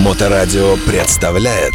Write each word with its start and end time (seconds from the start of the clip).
Моторадио 0.00 0.76
представляет 0.86 1.74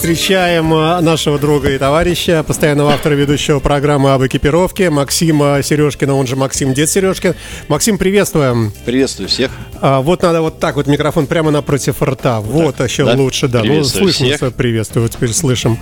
Встречаем 0.00 0.72
э, 0.72 1.00
нашего 1.02 1.38
друга 1.38 1.72
и 1.72 1.76
товарища, 1.76 2.42
постоянного 2.42 2.94
автора 2.94 3.12
ведущего 3.12 3.60
программы 3.60 4.14
об 4.14 4.24
экипировке, 4.24 4.88
Максима 4.88 5.60
Сережкина, 5.62 6.14
он 6.14 6.26
же 6.26 6.36
Максим 6.36 6.72
Дед 6.72 6.88
Сережкин. 6.88 7.34
Максим, 7.68 7.98
приветствуем. 7.98 8.72
Приветствую 8.86 9.28
всех. 9.28 9.50
А, 9.82 10.00
вот 10.00 10.22
надо 10.22 10.40
вот 10.40 10.58
так 10.58 10.76
вот 10.76 10.86
микрофон 10.86 11.26
прямо 11.26 11.50
напротив 11.50 12.02
рта. 12.02 12.40
Вот 12.40 12.76
так, 12.76 12.90
еще 12.90 13.04
да? 13.04 13.12
лучше, 13.12 13.46
да. 13.46 13.62
Ну, 13.62 13.84
слышно, 13.84 14.26
всех. 14.28 14.54
приветствую, 14.54 15.06
теперь 15.10 15.34
слышим. 15.34 15.78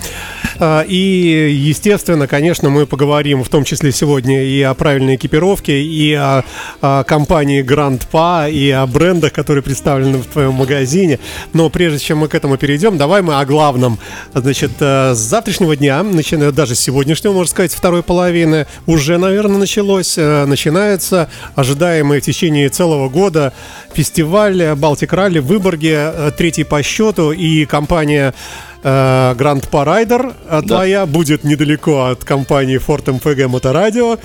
А, 0.59 0.83
и, 0.83 1.53
естественно, 1.57 2.27
конечно, 2.27 2.71
мы 2.71 2.87
поговорим 2.87 3.45
в 3.45 3.49
том 3.49 3.63
числе 3.63 3.93
сегодня 3.93 4.43
и 4.43 4.61
о 4.63 4.75
правильной 4.75 5.15
экипировке, 5.15 5.81
и 5.81 6.13
о, 6.15 6.43
о 6.81 7.05
компании 7.05 7.63
Grand 7.63 8.03
Pa, 8.11 8.51
и 8.51 8.69
о 8.71 8.85
брендах, 8.89 9.33
которые 9.33 9.63
представлены 9.63 10.19
в 10.19 10.27
твоем 10.27 10.55
магазине. 10.55 11.21
Но 11.53 11.71
прежде 11.71 12.01
чем 12.01 12.19
мы 12.19 12.27
к 12.27 12.35
этому 12.35 12.57
перейдем, 12.57 12.99
давай 12.99 13.23
мы 13.23 13.39
о 13.39 13.45
главном. 13.47 13.99
Значит, 14.35 14.73
э, 14.81 15.15
с 15.15 15.19
завтрашнего 15.19 15.77
дня, 15.77 16.03
начиная 16.03 16.53
даже 16.53 16.75
с 16.75 16.81
сегодняшнего, 16.81 17.33
можно 17.33 17.51
сказать, 17.51 17.73
второй 17.73 18.03
половины, 18.03 18.67
уже, 18.87 19.19
наверное, 19.19 19.59
началось, 19.59 20.17
э, 20.17 20.45
начинается. 20.47 21.29
Ожидаемый 21.55 22.21
в 22.21 22.25
течение 22.25 22.69
целого 22.69 23.09
года 23.09 23.53
фестиваль 23.93 24.75
Балтик 24.75 25.13
Ралли 25.13 25.39
в 25.39 25.47
Выборге, 25.47 26.13
э, 26.13 26.31
третий 26.37 26.65
по 26.65 26.83
счету, 26.83 27.33
и 27.33 27.65
компания 27.65 28.35
Гранд 28.83 29.69
Парайдер 29.69 30.35
твоя 30.67 31.01
да. 31.01 31.07
будет 31.07 31.45
недалеко 31.45 32.07
от 32.07 32.25
компании 32.25 32.79
Ford 32.79 33.05
MPG 33.05 33.49
Моторадио. 33.49 34.19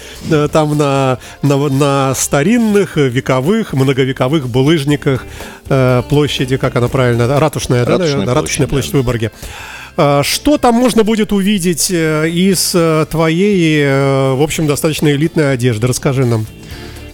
Там 0.52 0.78
на, 0.78 1.18
на, 1.42 1.70
на 1.70 2.14
старинных, 2.16 2.98
вековых, 2.98 3.74
многовековых 3.74 4.48
булыжниках 4.48 5.26
площади, 6.10 6.58
как 6.58 6.76
она 6.76 6.88
правильно, 6.88 7.40
ратушная, 7.40 7.86
ратушная 7.86 8.26
да, 8.26 8.34
площадь, 8.34 8.36
ратушная 8.36 8.68
площадь 8.68 8.92
да. 8.92 8.98
в 8.98 9.02
Выборге. 9.02 9.32
Что 9.96 10.58
там 10.58 10.76
можно 10.76 11.04
будет 11.04 11.32
увидеть 11.32 11.92
э, 11.92 12.28
из 12.28 12.72
э, 12.74 13.06
твоей, 13.12 13.84
э, 13.84 14.34
в 14.34 14.42
общем, 14.42 14.66
достаточно 14.66 15.10
элитной 15.10 15.54
одежды? 15.54 15.86
Расскажи 15.86 16.26
нам. 16.26 16.48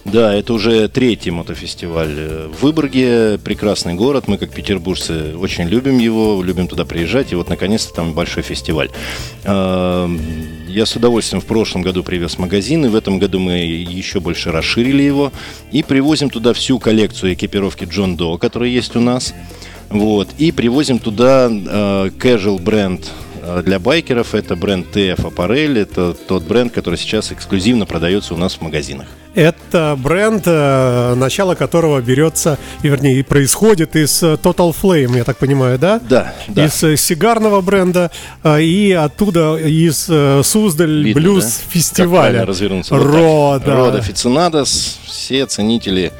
Да, 0.04 0.34
это 0.34 0.54
уже 0.54 0.88
третий 0.88 1.30
мотофестиваль 1.30 2.48
в 2.48 2.62
Выборге. 2.62 3.38
Прекрасный 3.38 3.94
город. 3.94 4.28
Мы, 4.28 4.38
как 4.38 4.50
петербуржцы, 4.50 5.36
очень 5.36 5.64
любим 5.68 5.98
его, 5.98 6.42
любим 6.42 6.68
туда 6.68 6.84
приезжать. 6.84 7.32
И 7.32 7.34
вот, 7.34 7.48
наконец-то, 7.48 7.94
там 7.94 8.14
большой 8.14 8.42
фестиваль. 8.42 8.90
А, 9.44 10.10
я 10.68 10.86
с 10.86 10.96
удовольствием 10.96 11.42
в 11.42 11.46
прошлом 11.46 11.82
году 11.82 12.02
привез 12.02 12.38
магазин, 12.38 12.86
и 12.86 12.88
в 12.88 12.94
этом 12.94 13.18
году 13.18 13.38
мы 13.38 13.58
еще 13.58 14.20
больше 14.20 14.50
расширили 14.50 15.02
его. 15.02 15.32
И 15.70 15.82
привозим 15.82 16.30
туда 16.30 16.54
всю 16.54 16.78
коллекцию 16.78 17.34
экипировки 17.34 17.84
Джон 17.84 18.16
До, 18.16 18.38
которая 18.38 18.70
есть 18.70 18.96
у 18.96 19.00
нас. 19.00 19.34
Вот, 19.90 20.28
и 20.38 20.52
привозим 20.52 21.00
туда 21.00 21.50
э, 21.50 22.10
casual 22.16 22.60
бренд 22.60 23.10
для 23.64 23.78
байкеров. 23.78 24.34
Это 24.34 24.56
бренд 24.56 24.86
TF 24.94 25.32
Apparel. 25.32 25.78
Это 25.78 26.14
тот 26.14 26.44
бренд, 26.44 26.72
который 26.72 26.96
сейчас 26.96 27.32
эксклюзивно 27.32 27.86
продается 27.86 28.34
у 28.34 28.36
нас 28.36 28.54
в 28.54 28.60
магазинах. 28.60 29.06
Это 29.34 29.96
бренд, 29.96 30.42
э, 30.46 31.14
начало 31.14 31.54
которого 31.54 32.00
берется, 32.00 32.58
вернее, 32.82 33.22
происходит 33.22 33.94
из 33.94 34.22
э, 34.24 34.34
Total 34.34 34.74
Flame, 34.74 35.18
я 35.18 35.24
так 35.24 35.36
понимаю, 35.36 35.78
да? 35.78 36.00
Да, 36.00 36.34
да. 36.48 36.66
Из 36.66 37.00
сигарного 37.00 37.60
бренда 37.60 38.10
и 38.44 38.90
оттуда 38.92 39.56
из 39.56 40.10
Суздаль 40.46 41.12
Блюз 41.14 41.44
да? 41.44 41.50
фестиваля. 41.70 42.44
развернуться. 42.44 42.96
Рода. 42.96 43.76
Рода 43.76 44.02
Фицинадос. 44.02 44.98
Все 45.04 45.46
ценители 45.46 46.12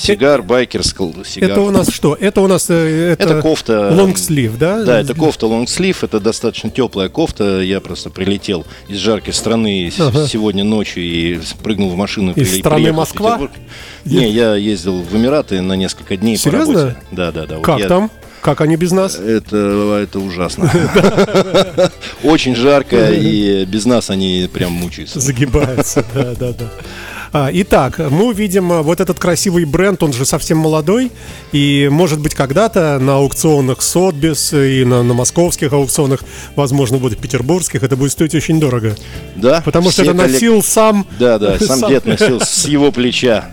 Сигар, 0.00 0.42
байкер, 0.42 0.82
сигар. 0.84 1.50
Это 1.50 1.60
у 1.60 1.70
нас 1.70 1.90
что? 1.90 2.16
Это 2.18 2.40
у 2.40 2.46
нас 2.46 2.70
э, 2.70 3.12
это, 3.12 3.24
это 3.24 3.42
кофта. 3.42 3.90
Лонгслив, 3.92 4.58
да? 4.58 4.82
Да, 4.82 5.00
это 5.00 5.14
кофта 5.14 5.46
лонгслив. 5.46 6.02
Это 6.02 6.20
достаточно 6.20 6.70
теплая 6.70 7.08
кофта. 7.08 7.60
Я 7.60 7.80
просто 7.80 8.10
прилетел 8.10 8.64
из 8.88 8.98
жаркой 8.98 9.34
страны 9.34 9.92
ага. 9.98 10.26
сегодня 10.26 10.64
ночью 10.64 11.02
и 11.02 11.40
прыгнул 11.62 11.90
в 11.90 11.96
машину. 11.96 12.32
Из 12.32 12.48
при, 12.48 12.58
страны 12.60 12.92
Москва? 12.92 13.40
Не, 14.04 14.30
я 14.30 14.54
ездил 14.54 15.02
в 15.02 15.14
Эмираты 15.14 15.60
на 15.60 15.74
несколько 15.74 16.16
дней 16.16 16.36
Серьезно? 16.36 16.72
по 16.72 16.80
работе. 16.80 16.96
Да, 17.10 17.32
да, 17.32 17.46
да. 17.46 17.56
Как 17.60 17.78
вот 17.78 17.88
там? 17.88 18.10
Как 18.40 18.62
они 18.62 18.76
без 18.76 18.90
нас? 18.92 19.16
Это, 19.16 20.00
это 20.02 20.18
ужасно. 20.18 20.70
Очень 22.22 22.56
жарко, 22.56 23.10
и 23.12 23.66
без 23.66 23.84
нас 23.84 24.08
они 24.08 24.48
прям 24.50 24.72
мучаются. 24.72 25.20
Загибаются, 25.20 26.04
да, 26.14 26.34
да, 26.34 26.52
да. 26.52 26.70
А, 27.32 27.48
итак, 27.52 27.98
мы 27.98 28.26
увидим 28.26 28.72
а, 28.72 28.82
вот 28.82 29.00
этот 29.00 29.18
красивый 29.18 29.64
бренд, 29.64 30.02
он 30.02 30.12
же 30.12 30.24
совсем 30.24 30.58
молодой, 30.58 31.12
и 31.52 31.88
может 31.90 32.18
быть 32.18 32.34
когда-то 32.34 32.98
на 32.98 33.16
аукционах 33.16 33.82
Сотбис 33.82 34.52
и 34.52 34.84
на, 34.84 35.04
на 35.04 35.14
московских 35.14 35.72
аукционах, 35.72 36.24
возможно, 36.56 36.98
будет 36.98 37.18
петербургских, 37.18 37.84
это 37.84 37.96
будет 37.96 38.12
стоить 38.12 38.34
очень 38.34 38.58
дорого. 38.58 38.96
Да. 39.36 39.62
Потому 39.64 39.92
что 39.92 40.02
это 40.02 40.12
носил 40.12 40.54
коллек... 40.54 40.64
сам. 40.64 41.06
Да, 41.20 41.38
да, 41.38 41.58
сам, 41.60 41.78
сам 41.80 41.90
дед 41.90 42.04
носил 42.06 42.40
с 42.40 42.66
его 42.66 42.90
плеча. 42.90 43.50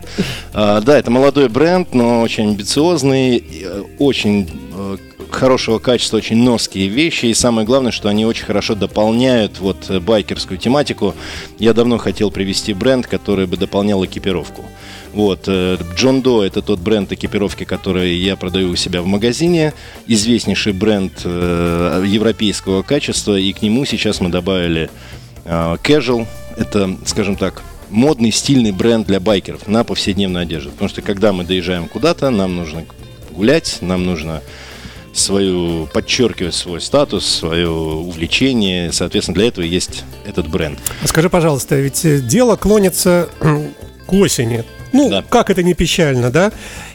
А, 0.54 0.82
да, 0.82 0.98
это 0.98 1.12
молодой 1.12 1.48
бренд, 1.48 1.94
но 1.94 2.22
очень 2.22 2.50
амбициозный, 2.50 3.38
э, 3.38 3.84
очень 4.00 4.50
э, 4.74 4.98
хорошего 5.32 5.80
качества, 5.80 6.18
очень 6.18 6.38
ноские 6.38 6.88
вещи. 6.88 7.28
И 7.28 7.34
самое 7.34 7.66
главное, 7.66 7.92
что 7.92 8.10
они 8.10 8.26
очень 8.26 8.46
хорошо 8.46 8.76
дополняют 8.76 9.60
вот 9.60 9.90
э, 9.90 10.00
байкерскую 10.00 10.58
тематику. 10.58 11.16
Я 11.60 11.74
давно 11.74 11.98
хотел 11.98 12.32
привести 12.32 12.74
бренд, 12.74 13.08
который 13.08 13.46
бы 13.46 13.58
дополнял 13.58 14.04
экипировку. 14.06 14.66
Вот, 15.14 15.44
э, 15.48 15.78
Джон 15.96 16.22
До 16.22 16.44
это 16.44 16.62
тот 16.62 16.80
бренд 16.80 17.12
экипировки, 17.12 17.64
который 17.64 18.16
я 18.16 18.36
продаю 18.36 18.70
у 18.70 18.76
себя 18.76 19.02
в 19.02 19.08
магазине. 19.08 19.74
Известнейший 20.08 20.74
бренд 20.74 21.14
э, 21.24 22.04
европейского 22.06 22.82
качества. 22.82 23.38
И 23.38 23.52
к 23.54 23.62
нему 23.62 23.86
сейчас 23.86 24.22
мы 24.22 24.30
добавили 24.30 24.90
Casual. 25.46 26.28
Это, 26.58 26.98
скажем 27.06 27.38
так, 27.38 27.64
модный, 27.90 28.32
стильный 28.32 28.72
бренд 28.72 29.08
для 29.08 29.20
байкеров 29.20 29.68
на 29.68 29.84
повседневную 29.84 30.44
одежду. 30.44 30.72
Потому 30.72 30.90
что 30.90 31.02
когда 31.02 31.34
мы 31.34 31.44
доезжаем 31.44 31.88
куда-то, 31.88 32.30
нам 32.30 32.56
нужно 32.56 32.86
гулять, 33.32 33.78
нам 33.82 34.06
нужно 34.06 34.42
свою, 35.18 35.88
подчеркивать 35.88 36.56
свой 36.56 36.82
статус, 36.82 37.26
свое 37.26 37.70
увлечение. 37.70 38.92
Соответственно, 38.92 39.36
для 39.36 39.48
этого 39.48 39.66
есть 39.66 40.04
этот 40.26 40.48
бренд. 40.48 40.80
А 41.04 41.08
скажи, 41.08 41.30
пожалуйста, 41.30 41.76
ведь 41.76 42.28
дело 42.28 42.56
клонится 42.56 43.30
к 43.40 44.14
осени. 44.14 44.64
Ну, 44.94 45.10
да. 45.10 45.24
как 45.28 45.50
это 45.50 45.64
не 45.64 45.74
печально, 45.74 46.32
да? 46.32 46.52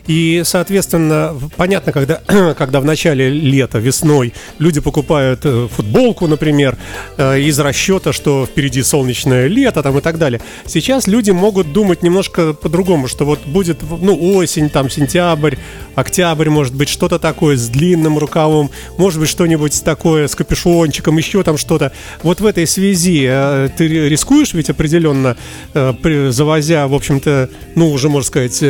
И, 0.07 0.43
соответственно, 0.45 1.37
понятно, 1.57 1.93
когда, 1.93 2.17
когда 2.59 2.81
в 2.81 2.85
начале 2.85 3.31
лета, 3.31 3.79
весной 3.79 4.33
люди 4.59 4.81
покупают 4.81 5.41
э, 5.45 5.69
футболку, 5.71 6.27
например, 6.27 6.77
э, 7.17 7.41
из 7.41 7.59
расчета, 7.61 8.13
что 8.13 8.47
впереди 8.47 8.83
солнечное 8.83 9.47
лето 9.47 9.83
там 9.83 9.97
и 9.99 10.01
так 10.01 10.19
далее. 10.19 10.41
Сейчас 10.67 11.07
люди 11.07 11.31
могут 11.31 11.73
думать 11.73 12.03
немножко 12.03 12.53
по-другому, 12.53 13.07
что 13.07 13.25
вот 13.25 13.47
будет, 13.47 13.79
ну, 13.83 14.35
осень, 14.35 14.71
там, 14.71 14.91
сентябрь, 14.91 15.57
октябрь, 15.95 16.49
может 16.49 16.75
быть, 16.75 16.89
что-то 16.89 17.19
такое 17.19 17.57
с 17.57 17.69
длинным 17.69 18.19
рукавом, 18.19 18.71
может 18.99 19.21
быть, 19.21 19.29
что-нибудь 19.29 19.85
такое 19.85 20.27
с 20.27 20.35
капюшончиком, 20.35 21.17
еще 21.17 21.43
там 21.45 21.57
что-то. 21.57 21.93
Вот 22.23 22.41
в 22.41 22.47
этой 22.47 22.67
связи 22.67 23.27
э, 23.29 23.69
ты 23.77 23.87
рискуешь 24.09 24.53
ведь 24.53 24.69
определенно, 24.71 25.37
завозя, 25.75 26.89
в 26.89 26.95
общем-то, 26.95 27.49
ну, 27.75 27.91
уже, 27.91 28.09
можно 28.09 28.27
сказать, 28.27 28.63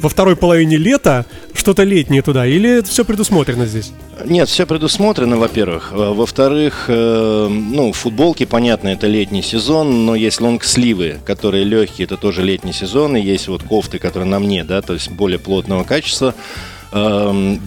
во 0.00 0.08
второй 0.08 0.36
половине 0.36 0.76
лета 0.76 1.26
что-то 1.54 1.82
летнее 1.82 2.22
туда? 2.22 2.46
Или 2.46 2.78
это 2.78 2.88
все 2.88 3.04
предусмотрено 3.04 3.66
здесь? 3.66 3.92
Нет, 4.24 4.48
все 4.48 4.66
предусмотрено, 4.66 5.36
во-первых. 5.36 5.90
Э, 5.92 6.12
во-вторых, 6.12 6.86
э, 6.88 7.48
ну, 7.48 7.92
футболки, 7.92 8.44
понятно, 8.44 8.88
это 8.88 9.06
летний 9.06 9.42
сезон, 9.42 10.06
но 10.06 10.14
есть 10.14 10.40
лонгсливы, 10.40 11.18
которые 11.24 11.64
легкие, 11.64 12.06
это 12.06 12.16
тоже 12.16 12.42
летний 12.42 12.72
сезон, 12.72 13.16
и 13.16 13.20
есть 13.20 13.48
вот 13.48 13.62
кофты, 13.62 13.98
которые 13.98 14.28
на 14.28 14.38
мне, 14.38 14.64
да, 14.64 14.82
то 14.82 14.94
есть 14.94 15.10
более 15.10 15.38
плотного 15.38 15.84
качества 15.84 16.34
эм, 16.92 17.60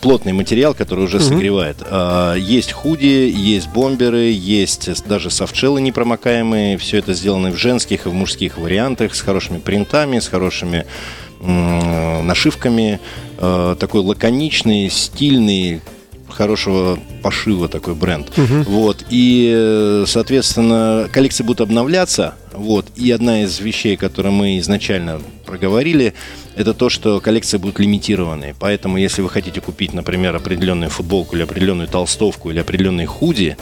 плотный 0.00 0.32
материал, 0.32 0.74
который 0.74 1.04
уже 1.04 1.20
согревает. 1.20 1.76
А, 1.82 2.34
есть 2.34 2.72
худи, 2.72 3.30
есть 3.34 3.68
бомберы, 3.68 4.30
есть 4.30 5.06
даже 5.06 5.30
софтшелы 5.30 5.80
непромокаемые. 5.80 6.78
Все 6.78 6.98
это 6.98 7.12
сделано 7.14 7.50
в 7.50 7.56
женских 7.56 8.06
и 8.06 8.08
в 8.08 8.14
мужских 8.14 8.56
вариантах 8.56 9.14
с 9.14 9.20
хорошими 9.20 9.58
принтами, 9.58 10.18
с 10.18 10.28
хорошими 10.28 10.86
нашивками, 11.40 13.00
э, 13.38 13.76
такой 13.78 14.00
лаконичный, 14.02 14.90
стильный, 14.90 15.80
хорошего 16.28 16.98
пошива 17.22 17.68
такой 17.68 17.94
бренд. 17.94 18.30
Угу. 18.36 18.70
Вот. 18.70 19.04
И, 19.10 20.04
соответственно, 20.06 21.08
коллекции 21.12 21.42
будут 21.42 21.62
обновляться. 21.62 22.34
Вот. 22.52 22.86
И 22.96 23.10
одна 23.10 23.42
из 23.42 23.58
вещей, 23.60 23.96
которые 23.96 24.32
мы 24.32 24.58
изначально 24.58 25.20
проговорили, 25.46 26.14
это 26.54 26.74
то, 26.74 26.90
что 26.90 27.20
коллекции 27.20 27.56
будут 27.56 27.78
лимитированные. 27.78 28.54
Поэтому, 28.58 28.98
если 28.98 29.22
вы 29.22 29.30
хотите 29.30 29.60
купить, 29.60 29.94
например, 29.94 30.36
определенную 30.36 30.90
футболку 30.90 31.36
или 31.36 31.42
определенную 31.42 31.88
толстовку 31.88 32.50
или 32.50 32.58
определенные 32.58 33.06
худи, 33.06 33.56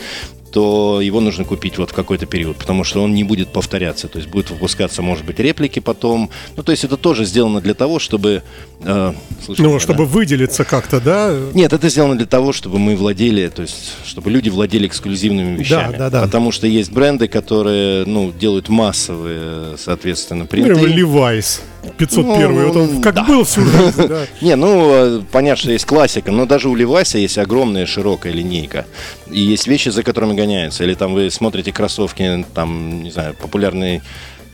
то 0.57 1.03
его 1.03 1.21
нужно 1.21 1.45
купить 1.45 1.77
вот 1.77 1.91
в 1.91 1.93
какой-то 1.93 2.25
период, 2.25 2.57
потому 2.57 2.83
что 2.83 3.03
он 3.03 3.13
не 3.13 3.25
будет 3.25 3.53
повторяться, 3.53 4.09
то 4.09 4.17
есть 4.17 4.31
будет 4.31 4.49
выпускаться, 4.49 5.03
может 5.03 5.27
быть, 5.27 5.39
реплики 5.39 5.81
потом. 5.81 6.31
Ну, 6.57 6.63
то 6.63 6.73
есть 6.73 6.83
это 6.83 6.97
тоже 6.97 7.27
сделано 7.27 7.61
для 7.61 7.75
того, 7.75 7.99
чтобы... 7.99 8.43
Э, 8.81 9.13
слышите, 9.45 9.69
ну, 9.69 9.79
чтобы 9.79 10.07
да? 10.07 10.11
выделиться 10.11 10.65
как-то, 10.65 10.99
да? 10.99 11.37
Нет, 11.53 11.75
это 11.75 11.91
сделано 11.91 12.17
для 12.17 12.25
того, 12.25 12.55
чтобы 12.55 12.79
мы 12.79 12.97
владели, 12.97 13.49
то 13.49 13.61
есть 13.61 13.97
чтобы 14.07 14.31
люди 14.31 14.49
владели 14.49 14.87
эксклюзивными 14.87 15.59
вещами. 15.59 15.93
Да, 15.93 16.09
да, 16.09 16.21
да. 16.21 16.23
Потому 16.23 16.53
что 16.53 16.67
есть 16.67 16.91
бренды, 16.91 17.29
которые, 17.29 18.07
ну, 18.07 18.33
делают 18.33 18.71
массовые, 18.71 19.77
соответственно, 19.77 20.47
принты. 20.47 20.71
Например, 20.71 21.07
Levi's. 21.07 21.61
501 21.99 22.55
ну, 22.55 22.67
вот 22.69 22.77
он 22.77 23.01
как 23.01 23.15
да. 23.15 23.25
был 23.25 23.45
всю 23.45 23.63
жизнь, 23.63 24.07
да. 24.09 24.27
Не, 24.41 24.57
ну, 24.57 24.91
э, 24.93 25.23
понятно, 25.33 25.63
что 25.63 25.73
есть 25.73 25.85
классика, 25.85 26.31
но 26.31 26.47
даже 26.47 26.69
у 26.69 26.75
Левайса 26.75 27.19
есть 27.19 27.39
огромная 27.39 27.87
широкая 27.87 28.33
линейка. 28.33 28.87
И 29.31 29.41
есть 29.41 29.67
вещи, 29.67 29.89
за 29.89 30.03
которыми 30.03 30.35
гоняются. 30.35 30.85
Или 30.85 30.95
там 30.95 31.15
вы 31.15 31.31
смотрите 31.31 31.73
кроссовки, 31.73 32.45
там, 32.55 33.03
не 33.03 33.11
знаю, 33.11 33.35
популярные 33.35 34.03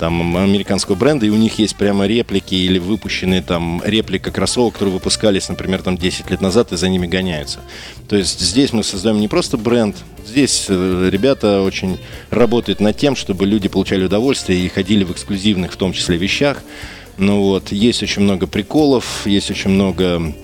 там 0.02 0.37
американского 0.37 0.96
бренда, 0.96 1.26
и 1.26 1.29
у 1.29 1.37
них 1.37 1.61
есть 1.61 1.76
прямо 1.76 2.06
реплики 2.08 2.56
или 2.56 2.81
выпущенные 2.81 3.40
там 3.40 3.81
реплика 3.84 4.32
кроссовок, 4.32 4.73
которые 4.73 4.94
выпускались, 4.94 5.49
например, 5.49 5.81
там 5.81 5.96
10 5.96 6.29
лет 6.29 6.40
назад, 6.40 6.73
и 6.73 6.76
за 6.76 6.88
ними 6.88 7.06
гоняются. 7.06 7.61
То 8.08 8.17
есть 8.17 8.40
здесь 8.40 8.73
мы 8.73 8.82
создаем 8.82 9.20
не 9.20 9.29
просто 9.29 9.56
бренд, 9.56 9.96
здесь 10.26 10.67
э, 10.69 11.08
ребята 11.08 11.62
очень 11.62 11.99
работают 12.31 12.81
над 12.81 12.96
тем, 12.96 13.14
чтобы 13.14 13.46
люди 13.46 13.69
получали 13.69 14.05
удовольствие 14.05 14.58
и 14.58 14.69
ходили 14.69 15.05
в 15.05 15.12
эксклюзивных, 15.12 15.73
в 15.73 15.76
том 15.76 15.93
числе, 15.93 16.17
вещах. 16.17 16.64
Ну 17.19 17.43
вот, 17.43 17.73
есть 17.73 18.03
очень 18.03 18.23
много 18.23 18.47
приколов, 18.47 19.26
есть 19.26 19.50
очень 19.50 19.70
много 19.70 20.35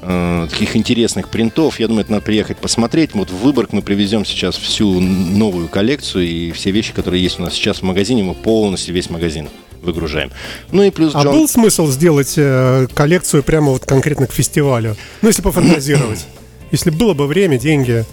э, 0.00 0.48
таких 0.50 0.76
интересных 0.76 1.30
принтов. 1.30 1.78
Я 1.80 1.88
думаю, 1.88 2.02
это 2.02 2.12
надо 2.12 2.24
приехать 2.24 2.58
посмотреть. 2.58 3.10
Вот 3.14 3.30
в 3.30 3.36
Выборг 3.36 3.72
мы 3.72 3.82
привезем 3.82 4.24
сейчас 4.24 4.56
всю 4.56 5.00
новую 5.00 5.68
коллекцию 5.68 6.24
и 6.24 6.52
все 6.52 6.70
вещи, 6.70 6.92
которые 6.92 7.22
есть 7.22 7.38
у 7.38 7.42
нас 7.42 7.54
сейчас 7.54 7.78
в 7.78 7.82
магазине, 7.82 8.22
мы 8.22 8.34
полностью 8.34 8.94
весь 8.94 9.10
магазин 9.10 9.48
выгружаем. 9.82 10.30
Ну 10.72 10.82
и 10.82 10.90
плюс 10.90 11.12
Джон... 11.12 11.28
А 11.28 11.30
был 11.30 11.46
смысл 11.46 11.86
сделать 11.88 12.34
э, 12.36 12.86
коллекцию 12.94 13.42
прямо 13.42 13.72
вот 13.72 13.84
конкретно 13.84 14.26
к 14.26 14.32
фестивалю? 14.32 14.96
Ну, 15.22 15.28
если 15.28 15.42
пофантазировать. 15.42 16.26
если 16.70 16.90
было 16.90 17.14
бы 17.14 17.26
время, 17.26 17.58
деньги. 17.58 18.04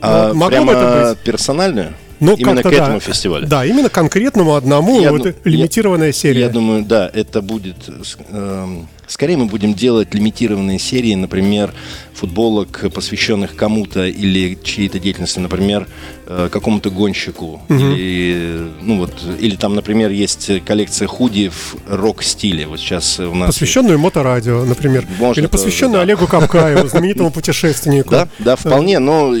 А, 0.00 0.34
могло 0.34 0.48
прямо 0.48 0.72
бы 0.72 0.78
это 0.78 1.14
быть? 1.14 1.24
персональную? 1.24 1.94
Ну, 2.20 2.34
именно 2.36 2.62
к 2.62 2.66
этому 2.66 2.94
да. 2.94 3.00
фестивалю. 3.00 3.46
Да, 3.46 3.64
именно 3.64 3.88
конкретному 3.88 4.54
одному 4.54 5.00
я, 5.00 5.12
вот, 5.12 5.34
лимитированная 5.44 6.08
я, 6.08 6.12
серия. 6.12 6.40
Я 6.40 6.48
думаю, 6.48 6.84
да, 6.84 7.10
это 7.12 7.42
будет 7.42 7.76
э, 7.88 8.66
Скорее 9.06 9.36
мы 9.36 9.46
будем 9.46 9.74
делать 9.74 10.14
лимитированные 10.14 10.78
серии, 10.78 11.14
например, 11.14 11.72
футболок, 12.16 12.84
посвященных 12.92 13.54
кому-то 13.54 14.06
или 14.06 14.58
чьей-то 14.62 14.98
деятельности, 14.98 15.38
например, 15.38 15.86
э, 16.26 16.48
какому-то 16.50 16.90
гонщику. 16.90 17.60
Угу. 17.68 17.74
Или, 17.74 18.70
ну 18.82 18.98
вот, 18.98 19.12
или 19.38 19.56
там, 19.56 19.74
например, 19.74 20.10
есть 20.10 20.50
коллекция 20.64 21.06
худи 21.08 21.50
в 21.50 21.76
рок-стиле. 21.88 22.66
Вот 22.66 22.80
сейчас 22.80 23.20
у 23.20 23.34
нас... 23.34 23.48
Посвященную 23.48 23.98
моторадио, 23.98 24.64
например. 24.64 25.06
Можно 25.18 25.40
или 25.40 25.46
посвященную 25.46 25.98
да. 25.98 26.02
Олегу 26.02 26.26
Капкаеву, 26.26 26.88
знаменитому 26.88 27.30
путешественнику. 27.30 28.10
Да, 28.10 28.28
да, 28.38 28.56
вполне, 28.56 28.98
но 28.98 29.34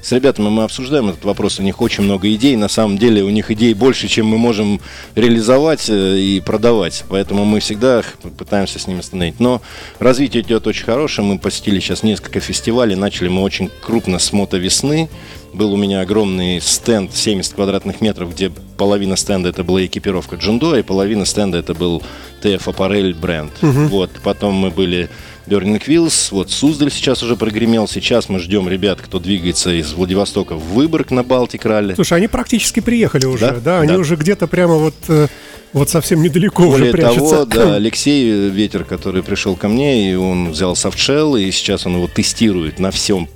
с 0.00 0.12
ребятами 0.12 0.48
мы 0.48 0.64
обсуждаем 0.64 1.08
этот 1.08 1.24
вопрос, 1.24 1.58
у 1.58 1.62
них 1.62 1.80
очень 1.80 2.04
много 2.04 2.32
идей, 2.32 2.56
на 2.56 2.68
самом 2.68 2.98
деле 2.98 3.22
у 3.22 3.30
них 3.30 3.50
идей 3.50 3.74
больше, 3.74 4.06
чем 4.06 4.26
мы 4.26 4.38
можем 4.38 4.80
реализовать 5.14 5.88
э, 5.88 6.18
и 6.18 6.40
продавать, 6.40 7.04
поэтому 7.08 7.44
мы 7.44 7.60
всегда 7.60 8.02
пытаемся 8.36 8.78
с 8.78 8.86
ними 8.86 8.93
остановить. 9.00 9.40
Но 9.40 9.62
развитие 9.98 10.42
идет 10.42 10.66
очень 10.66 10.84
хорошее, 10.84 11.26
мы 11.26 11.38
посетили 11.38 11.80
сейчас 11.80 12.02
несколько 12.02 12.40
фестивалей, 12.40 12.96
начали 12.96 13.28
мы 13.28 13.42
очень 13.42 13.70
крупно 13.80 14.18
с 14.18 14.32
мото 14.32 14.56
весны, 14.56 15.08
был 15.52 15.72
у 15.72 15.76
меня 15.76 16.00
огромный 16.00 16.60
стенд 16.60 17.14
70 17.14 17.54
квадратных 17.54 18.00
метров, 18.00 18.32
где 18.32 18.50
половина 18.76 19.16
стенда 19.16 19.50
это 19.50 19.62
была 19.62 19.84
экипировка 19.86 20.36
Джундо, 20.36 20.76
и 20.76 20.82
половина 20.82 21.24
стенда 21.24 21.58
это 21.58 21.74
был 21.74 22.02
TF 22.42 22.64
Apparel 22.64 23.14
бренд. 23.14 23.52
Угу. 23.62 23.86
Вот, 23.88 24.10
потом 24.22 24.54
мы 24.54 24.70
были 24.70 25.08
Burning 25.46 25.82
Wheels. 25.84 26.28
Вот 26.30 26.50
Суздаль 26.50 26.90
сейчас 26.90 27.22
уже 27.22 27.36
прогремел. 27.36 27.88
Сейчас 27.88 28.28
мы 28.28 28.38
ждем 28.38 28.68
ребят, 28.68 29.00
кто 29.00 29.18
двигается 29.18 29.70
из 29.70 29.92
Владивостока 29.92 30.54
в 30.54 30.74
Выборг 30.74 31.10
на 31.10 31.22
Балтик 31.22 31.64
ралли. 31.64 31.94
Слушай, 31.94 32.18
они 32.18 32.28
практически 32.28 32.80
приехали 32.80 33.26
уже, 33.26 33.46
да? 33.46 33.60
да? 33.60 33.80
Они 33.80 33.92
да. 33.92 33.98
уже 33.98 34.16
где-то 34.16 34.46
прямо 34.46 34.74
вот 34.74 34.94
э, 35.08 35.28
вот 35.72 35.90
совсем 35.90 36.22
недалеко 36.22 36.64
Более 36.64 36.90
уже 36.90 36.92
прячутся. 36.92 37.46
того, 37.46 37.46
да, 37.46 37.74
Алексей 37.74 38.48
Ветер, 38.48 38.84
который 38.84 39.22
пришел 39.22 39.56
ко 39.56 39.68
мне, 39.68 40.12
и 40.12 40.14
он 40.14 40.50
взял 40.52 40.76
софтшелл, 40.76 41.36
и 41.36 41.50
сейчас 41.50 41.84
он 41.84 41.96
его 41.96 42.08
тестирует 42.08 42.78
на 42.78 42.90
всем 42.90 43.28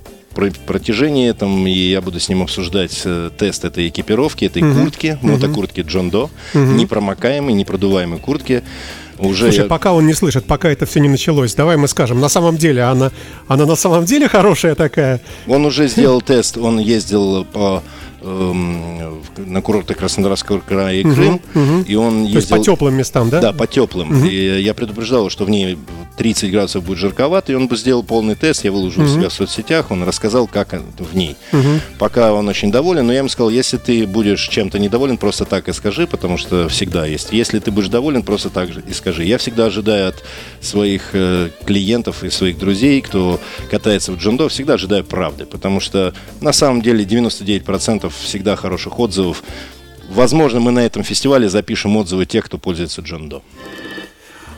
протяжении 0.65 1.29
этом, 1.29 1.67
и 1.67 1.71
я 1.71 2.01
буду 2.01 2.19
с 2.19 2.29
ним 2.29 2.43
обсуждать 2.43 3.01
э, 3.03 3.29
тест 3.37 3.65
этой 3.65 3.89
экипировки, 3.89 4.45
этой 4.45 4.61
uh-huh. 4.61 4.81
куртки, 4.83 5.07
uh-huh. 5.07 5.31
мотокуртки 5.31 5.81
Джон 5.81 6.09
До, 6.09 6.29
uh-huh. 6.53 6.75
непромокаемой, 6.75 7.53
непродуваемой 7.53 8.19
куртки. 8.19 8.63
Уже 9.19 9.45
Слушай, 9.45 9.63
я... 9.63 9.65
пока 9.65 9.93
он 9.93 10.07
не 10.07 10.13
слышит, 10.13 10.45
пока 10.45 10.69
это 10.69 10.85
все 10.85 11.01
не 11.01 11.09
началось, 11.09 11.53
давай 11.53 11.75
мы 11.75 11.87
скажем, 11.89 12.21
на 12.21 12.29
самом 12.29 12.55
деле 12.55 12.83
она, 12.83 13.11
она 13.47 13.65
на 13.65 13.75
самом 13.75 14.05
деле 14.05 14.29
хорошая 14.29 14.75
такая. 14.75 15.19
Он 15.45 15.65
уже 15.65 15.87
сделал 15.89 16.21
тест, 16.21 16.57
он 16.57 16.79
ездил 16.79 17.43
по 17.43 17.83
на 18.21 19.61
курорты 19.61 19.93
Краснодарского 19.93 20.59
края 20.59 20.95
и 20.95 21.03
Крым, 21.03 21.41
угу, 21.53 21.59
угу. 21.59 21.81
и 21.87 21.95
он 21.95 22.23
ездил... 22.23 22.33
То 22.33 22.37
есть 22.37 22.49
по 22.49 22.59
теплым 22.59 22.95
местам, 22.95 23.29
да? 23.29 23.41
Да, 23.41 23.53
по 23.53 23.67
теплым. 23.67 24.11
Угу. 24.11 24.25
И 24.27 24.61
я 24.61 24.73
предупреждал, 24.73 25.29
что 25.29 25.45
в 25.45 25.49
ней 25.49 25.77
30 26.17 26.51
градусов 26.51 26.83
будет 26.83 26.97
жарковато, 26.97 27.51
и 27.51 27.55
он 27.55 27.67
бы 27.67 27.77
сделал 27.77 28.03
полный 28.03 28.35
тест, 28.35 28.65
я 28.65 28.71
выложил 28.71 29.03
угу. 29.03 29.09
себя 29.09 29.29
в 29.29 29.33
соцсетях, 29.33 29.91
он 29.91 30.03
рассказал, 30.03 30.47
как 30.47 30.73
в 30.97 31.15
ней. 31.15 31.37
Угу. 31.53 31.61
Пока 31.97 32.33
он 32.33 32.47
очень 32.49 32.71
доволен, 32.71 33.07
но 33.07 33.13
я 33.13 33.19
ему 33.19 33.29
сказал, 33.29 33.49
если 33.49 33.77
ты 33.77 34.05
будешь 34.05 34.47
чем-то 34.47 34.79
недоволен, 34.79 35.17
просто 35.17 35.45
так 35.45 35.69
и 35.69 35.73
скажи, 35.73 36.07
потому 36.07 36.37
что 36.37 36.67
всегда 36.67 37.05
есть. 37.05 37.29
Если 37.31 37.59
ты 37.59 37.71
будешь 37.71 37.89
доволен, 37.89 38.23
просто 38.23 38.49
так 38.49 38.73
же 38.73 38.83
и 38.87 38.93
скажи. 38.93 39.23
Я 39.23 39.37
всегда 39.37 39.65
ожидаю 39.65 40.09
от 40.09 40.23
своих 40.61 41.11
э, 41.13 41.49
клиентов 41.65 42.23
и 42.23 42.29
своих 42.29 42.57
друзей, 42.57 43.01
кто 43.01 43.39
катается 43.71 44.11
в 44.11 44.17
джундо, 44.17 44.49
всегда 44.49 44.73
ожидаю 44.73 45.03
правды, 45.03 45.45
потому 45.45 45.79
что 45.79 46.13
на 46.41 46.51
самом 46.51 46.81
деле 46.81 47.05
99% 47.05 48.08
всегда 48.09 48.55
хороших 48.55 48.99
отзывов. 48.99 49.43
Возможно, 50.09 50.59
мы 50.59 50.71
на 50.71 50.79
этом 50.79 51.03
фестивале 51.03 51.49
запишем 51.49 51.95
отзывы 51.97 52.25
тех, 52.25 52.45
кто 52.45 52.57
пользуется 52.57 53.01
джундо. 53.01 53.41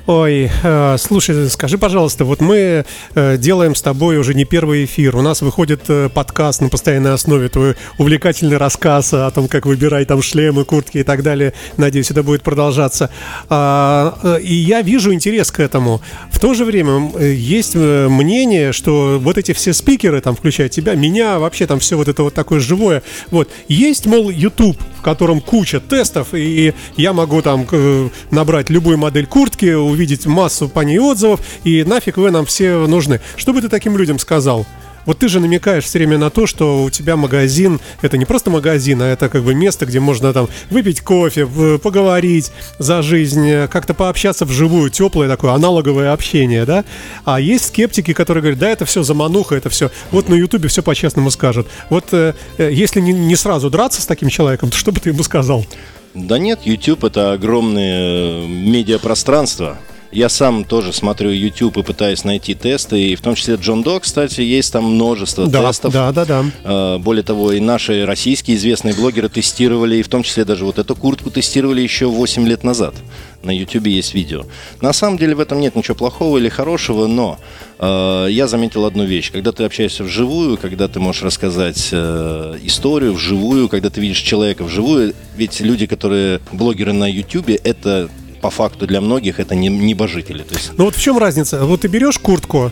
Ой, 0.08 0.50
э, 0.64 0.98
слушай, 1.00 1.48
скажи, 1.48 1.78
пожалуйста, 1.78 2.26
вот 2.26 2.42
мы 2.42 2.86
э, 3.14 3.38
делаем 3.38 3.76
с 3.76 3.84
тобой 3.84 4.18
уже 4.18 4.34
не 4.34 4.46
первый 4.46 4.86
эфир. 4.86 5.16
У 5.16 5.22
нас 5.22 5.44
выходит 5.44 5.82
э, 5.90 6.10
подкаст 6.10 6.60
на 6.62 6.70
постоянной 6.70 7.14
основе, 7.14 7.50
твой 7.50 7.76
увлекательный 8.00 8.58
рассказ 8.58 9.14
о 9.14 9.30
том, 9.30 9.48
как 9.48 9.68
выбирать 9.68 10.08
там 10.08 10.24
шлемы, 10.24 10.66
куртки 10.66 10.98
и 10.98 11.04
так 11.04 11.22
далее. 11.22 11.54
Надеюсь, 11.78 12.10
это 12.10 12.24
будет 12.24 12.42
продолжаться. 12.42 13.12
А, 13.48 14.38
и 14.38 14.56
я 14.56 14.82
вижу 14.82 15.14
интерес 15.14 15.52
к 15.52 15.60
этому. 15.60 16.02
В 16.32 16.40
то 16.40 16.56
же 16.56 16.66
время 16.66 17.12
есть 17.20 17.76
мнение, 17.76 18.74
что 18.74 19.20
вот 19.22 19.38
эти 19.38 19.54
все 19.54 19.72
спикеры, 19.72 20.20
там, 20.22 20.36
включая 20.36 20.68
тебя, 20.68 20.96
меня, 20.96 21.38
вообще 21.38 21.68
там 21.68 21.80
все 21.80 21.96
вот 21.96 22.08
это 22.08 22.24
вот 22.24 22.34
такое 22.34 22.60
живое. 22.60 23.04
Вот, 23.30 23.50
есть, 23.68 24.08
мол, 24.08 24.32
YouTube, 24.32 24.82
в 25.02 25.04
котором 25.04 25.42
куча 25.42 25.80
тестов, 25.80 26.36
и 26.36 26.76
я 26.96 27.12
могу 27.12 27.42
там 27.42 27.68
э, 27.72 28.10
набрать 28.30 28.70
любую 28.70 29.00
модель 29.00 29.26
куртки, 29.26 29.74
увидеть 29.74 30.28
массу 30.28 30.70
по 30.70 30.82
ней 30.82 31.00
отзывов, 31.00 31.42
и 31.64 31.84
нафиг 31.84 32.18
вы 32.18 32.30
нам 32.30 32.46
все 32.46 32.86
нужны. 32.86 33.20
Что 33.36 33.52
бы 33.52 33.62
ты 33.62 33.68
таким 33.68 33.98
людям 33.98 34.20
сказал? 34.20 34.68
Вот 35.06 35.20
ты 35.20 35.28
же 35.28 35.40
намекаешь 35.40 35.84
все 35.84 36.00
время 36.00 36.18
на 36.18 36.30
то, 36.30 36.48
что 36.48 36.84
у 36.84 36.90
тебя 36.90 37.16
магазин, 37.16 37.80
это 38.02 38.18
не 38.18 38.26
просто 38.26 38.50
магазин, 38.50 39.02
а 39.02 39.08
это 39.08 39.30
как 39.30 39.44
бы 39.44 39.54
место, 39.54 39.86
где 39.86 40.00
можно 40.00 40.34
там 40.34 40.48
выпить 40.70 41.02
кофе, 41.02 41.48
поговорить 41.78 42.52
за 42.80 43.02
жизнь, 43.02 43.68
как-то 43.68 43.94
пообщаться 43.94 44.46
вживую, 44.46 44.90
теплое 44.90 45.28
такое 45.28 45.52
аналоговое 45.52 46.14
общение, 46.14 46.66
да? 46.66 46.84
А 47.26 47.40
есть 47.40 47.68
скептики, 47.68 48.14
которые 48.14 48.42
говорят, 48.42 48.60
да, 48.60 48.70
это 48.70 48.86
все 48.86 49.04
замануха, 49.04 49.56
это 49.56 49.70
все, 49.70 49.92
вот 50.12 50.30
на 50.30 50.36
ютубе 50.36 50.70
все 50.70 50.84
по-честному 50.84 51.32
скажут. 51.32 51.68
Вот 51.90 52.06
э, 52.12 52.34
э, 52.58 52.72
если 52.72 53.02
не, 53.02 53.14
не 53.14 53.36
сразу 53.36 53.70
драться 53.70 54.02
с 54.02 54.06
таким 54.06 54.30
человеком, 54.30 54.70
то 54.70 54.78
что 54.78 54.92
бы 54.92 55.00
ты 55.00 55.10
ему 55.10 55.24
сказал? 55.24 55.66
Да 56.14 56.38
нет, 56.38 56.62
YouTube 56.66 57.04
это 57.06 57.34
огромное 57.34 58.44
э, 58.44 58.48
медиапространство. 58.48 59.78
Я 60.12 60.28
сам 60.28 60.66
тоже 60.66 60.92
смотрю 60.92 61.32
YouTube 61.32 61.78
и 61.78 61.84
пытаюсь 61.84 62.26
найти 62.26 62.54
тесты, 62.54 63.12
и 63.12 63.16
в 63.16 63.22
том 63.22 63.36
числе 63.36 63.56
Джон 63.56 63.82
До, 63.82 64.00
кстати, 64.00 64.42
есть 64.42 64.74
там 64.74 64.84
множество 64.84 65.48
да, 65.48 65.66
тестов. 65.66 65.94
Да, 65.94 66.12
да, 66.12 66.26
да. 66.26 66.46
А, 66.66 66.98
более 67.00 67.24
того, 67.24 67.54
и 67.54 67.62
наши 67.62 68.06
российские 68.06 68.58
известные 68.58 68.94
блогеры 68.94 69.30
тестировали, 69.30 69.98
и 69.98 70.04
в 70.04 70.10
том 70.10 70.24
числе 70.24 70.44
даже 70.44 70.66
вот 70.66 70.80
эту 70.80 70.98
куртку 70.98 71.32
тестировали 71.32 71.82
еще 71.82 72.08
8 72.08 72.46
лет 72.46 72.66
назад. 72.66 72.94
На 73.42 73.52
YouTube 73.52 73.88
есть 73.88 74.14
видео. 74.14 74.44
На 74.82 74.92
самом 74.92 75.18
деле 75.18 75.34
в 75.34 75.40
этом 75.40 75.62
нет 75.62 75.76
ничего 75.76 75.96
плохого 75.96 76.38
или 76.38 76.50
хорошего, 76.50 77.08
но 77.08 77.40
э, 77.80 78.28
я 78.30 78.48
заметил 78.48 78.86
одну 78.86 79.06
вещь. 79.06 79.32
Когда 79.32 79.52
ты 79.54 79.64
общаешься 79.64 80.04
вживую, 80.04 80.58
когда 80.58 80.88
ты 80.90 81.00
можешь 81.00 81.24
рассказать 81.24 81.90
э, 81.92 82.58
историю 82.64 83.14
вживую, 83.14 83.70
когда 83.70 83.90
ты 83.90 84.02
видишь 84.02 84.20
человека 84.20 84.64
вживую, 84.64 85.16
ведь 85.38 85.62
люди, 85.62 85.88
которые 85.88 86.42
блогеры 86.52 86.94
на 86.94 87.10
YouTube, 87.10 87.50
это 87.64 88.10
по 88.42 88.50
факту 88.50 88.88
для 88.88 89.02
многих 89.02 89.40
это 89.40 89.56
не 89.56 89.70
небожители. 89.70 90.44
То 90.44 90.56
есть... 90.56 90.72
Ну 90.78 90.86
вот 90.86 90.96
в 90.96 91.02
чем 91.02 91.18
разница? 91.18 91.66
Вот 91.66 91.82
ты 91.82 91.88
берешь 91.88 92.18
куртку, 92.18 92.72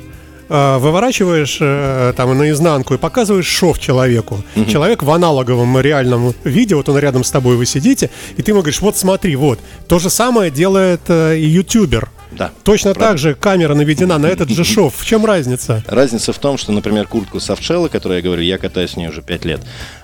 э, 0.50 0.78
выворачиваешь 0.78 1.58
э, 1.62 2.14
там 2.18 2.38
наизнанку 2.38 2.94
и 2.94 2.98
показываешь 2.98 3.48
шов 3.48 3.80
человеку. 3.80 4.44
Угу. 4.56 4.66
Человек 4.66 5.04
в 5.04 5.12
аналоговом 5.12 5.80
реальном 5.80 6.34
виде, 6.44 6.76
вот 6.76 6.90
он 6.90 6.98
рядом 6.98 7.24
с 7.24 7.32
тобой, 7.32 7.56
вы 7.56 7.66
сидите, 7.66 8.10
и 8.38 8.42
ты 8.42 8.52
ему 8.52 8.62
говоришь, 8.62 8.82
вот 8.82 8.98
смотри, 8.98 9.36
вот. 9.36 9.60
То 9.88 10.00
же 10.00 10.10
самое 10.10 10.52
делает 10.52 11.02
э, 11.08 11.38
и 11.38 11.46
ютубер. 11.46 12.10
Да. 12.32 12.52
Точно 12.64 12.94
правда. 12.94 13.10
так 13.10 13.18
же 13.18 13.36
камера 13.36 13.74
наведена 13.74 14.18
на 14.18 14.28
этот 14.28 14.50
же 14.50 14.64
шов. 14.74 14.96
В 14.98 15.06
чем 15.06 15.26
разница? 15.26 15.84
Разница 15.88 16.32
в 16.32 16.38
том, 16.38 16.58
что, 16.58 16.72
например, 16.72 17.08
куртку 17.08 17.40
Софтшелла, 17.40 17.88
которую 17.88 18.18
я 18.18 18.24
говорю, 18.24 18.44
я 18.44 18.58
катаюсь 18.58 18.92
в 18.92 18.98
ней 18.98 19.08
уже 19.08 19.22
5 19.22 19.46
лет. 19.46 19.62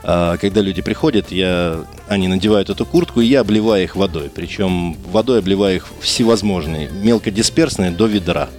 А, 0.07 0.37
когда 0.37 0.61
люди 0.61 0.83
приходят, 0.83 1.31
я, 1.31 1.83
они 2.07 2.27
надевают 2.27 2.69
эту 2.69 2.85
куртку, 2.85 3.21
и 3.21 3.25
я 3.25 3.39
обливаю 3.39 3.83
их 3.83 3.95
водой. 3.95 4.29
Причем 4.33 4.95
водой 5.11 5.39
обливаю 5.39 5.77
их 5.77 5.87
всевозможные, 5.99 6.89
мелкодисперсные 6.89 7.89
до 7.89 8.05
ведра. 8.05 8.49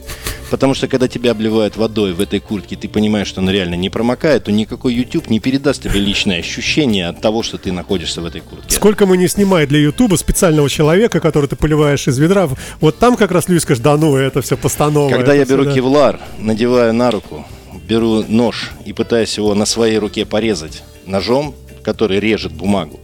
Потому 0.50 0.74
что 0.74 0.88
когда 0.88 1.06
тебя 1.08 1.32
обливают 1.32 1.76
водой 1.76 2.12
в 2.12 2.20
этой 2.20 2.40
куртке, 2.40 2.76
ты 2.76 2.88
понимаешь, 2.88 3.28
что 3.28 3.40
она 3.40 3.52
реально 3.52 3.74
не 3.74 3.90
промокает, 3.90 4.44
то 4.44 4.52
никакой 4.52 4.94
YouTube 4.94 5.28
не 5.28 5.38
передаст 5.38 5.82
тебе 5.82 6.00
личное 6.00 6.40
ощущение 6.40 7.08
от 7.08 7.20
того, 7.20 7.42
что 7.42 7.58
ты 7.58 7.70
находишься 7.70 8.20
в 8.20 8.26
этой 8.26 8.40
куртке. 8.40 8.74
Сколько 8.74 9.06
мы 9.06 9.16
не 9.16 9.28
снимаем 9.28 9.68
для 9.68 9.78
YouTube 9.78 10.16
специального 10.16 10.68
человека, 10.68 11.20
который 11.20 11.48
ты 11.48 11.54
поливаешь 11.56 12.08
из 12.08 12.18
ведра, 12.18 12.48
вот 12.80 12.98
там 12.98 13.16
как 13.16 13.30
раз 13.30 13.48
люди 13.48 13.60
скажут, 13.60 13.84
да 13.84 13.96
ну, 13.96 14.16
это 14.16 14.42
все 14.42 14.56
постанова. 14.56 15.10
Когда 15.10 15.34
я 15.34 15.44
беру 15.44 15.64
кевлар, 15.64 16.20
надеваю 16.38 16.92
на 16.92 17.10
руку, 17.10 17.44
беру 17.86 18.24
нож 18.28 18.72
и 18.84 18.92
пытаюсь 18.92 19.36
его 19.36 19.54
на 19.54 19.66
своей 19.66 19.98
руке 19.98 20.26
порезать 20.26 20.82
ножом, 21.06 21.54
который 21.82 22.20
режет 22.20 22.52
бумагу, 22.52 22.98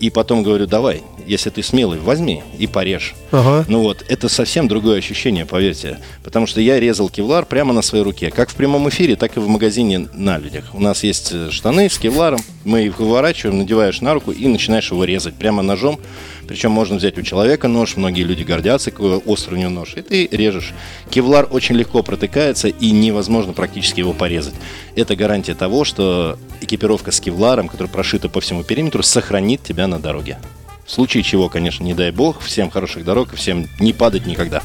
и 0.00 0.10
потом 0.10 0.42
говорю, 0.42 0.66
давай, 0.66 1.02
если 1.26 1.50
ты 1.50 1.62
смелый, 1.62 1.98
возьми 1.98 2.42
и 2.58 2.66
порежь. 2.66 3.14
Ага. 3.32 3.64
Ну 3.68 3.80
вот, 3.80 4.04
это 4.08 4.28
совсем 4.28 4.68
другое 4.68 4.98
ощущение, 4.98 5.46
поверьте. 5.46 5.98
Потому 6.22 6.46
что 6.46 6.60
я 6.60 6.80
резал 6.80 7.08
кевлар 7.08 7.44
прямо 7.44 7.72
на 7.72 7.82
своей 7.82 8.04
руке. 8.04 8.30
Как 8.30 8.50
в 8.50 8.54
прямом 8.54 8.88
эфире, 8.88 9.16
так 9.16 9.36
и 9.36 9.40
в 9.40 9.48
магазине 9.48 10.08
на 10.12 10.38
людях. 10.38 10.66
У 10.74 10.80
нас 10.80 11.02
есть 11.02 11.30
э, 11.32 11.50
штаны 11.50 11.88
с 11.88 11.98
кевларом, 11.98 12.40
мы 12.64 12.84
их 12.84 12.98
выворачиваем, 12.98 13.58
надеваешь 13.58 14.00
на 14.00 14.14
руку 14.14 14.32
и 14.32 14.46
начинаешь 14.46 14.90
его 14.90 15.04
резать 15.04 15.34
прямо 15.34 15.62
ножом. 15.62 16.00
Причем 16.46 16.70
можно 16.70 16.96
взять 16.96 17.18
у 17.18 17.22
человека 17.22 17.68
нож, 17.68 17.96
многие 17.96 18.22
люди 18.22 18.42
гордятся, 18.42 18.90
какой 18.90 19.16
острый 19.16 19.54
у 19.54 19.58
него 19.58 19.70
нож, 19.70 19.94
и 19.96 20.02
ты 20.02 20.28
режешь. 20.30 20.74
Кевлар 21.10 21.48
очень 21.50 21.74
легко 21.74 22.02
протыкается 22.02 22.68
и 22.68 22.90
невозможно 22.92 23.52
практически 23.52 24.00
его 24.00 24.12
порезать. 24.12 24.54
Это 24.94 25.16
гарантия 25.16 25.54
того, 25.54 25.84
что 25.84 26.38
экипировка 26.60 27.10
с 27.10 27.20
кевларом, 27.20 27.68
которая 27.68 27.92
прошита 27.92 28.28
по 28.28 28.40
всему 28.40 28.62
периметру, 28.62 29.02
сохранит 29.02 29.62
тебя 29.62 29.86
на 29.86 29.98
дороге. 29.98 30.38
В 30.86 30.92
случае 30.92 31.24
чего, 31.24 31.48
конечно, 31.48 31.82
не 31.82 31.94
дай 31.94 32.12
бог, 32.12 32.40
всем 32.40 32.70
хороших 32.70 33.04
дорог, 33.04 33.34
всем 33.34 33.66
не 33.80 33.92
падать 33.92 34.24
никогда. 34.24 34.62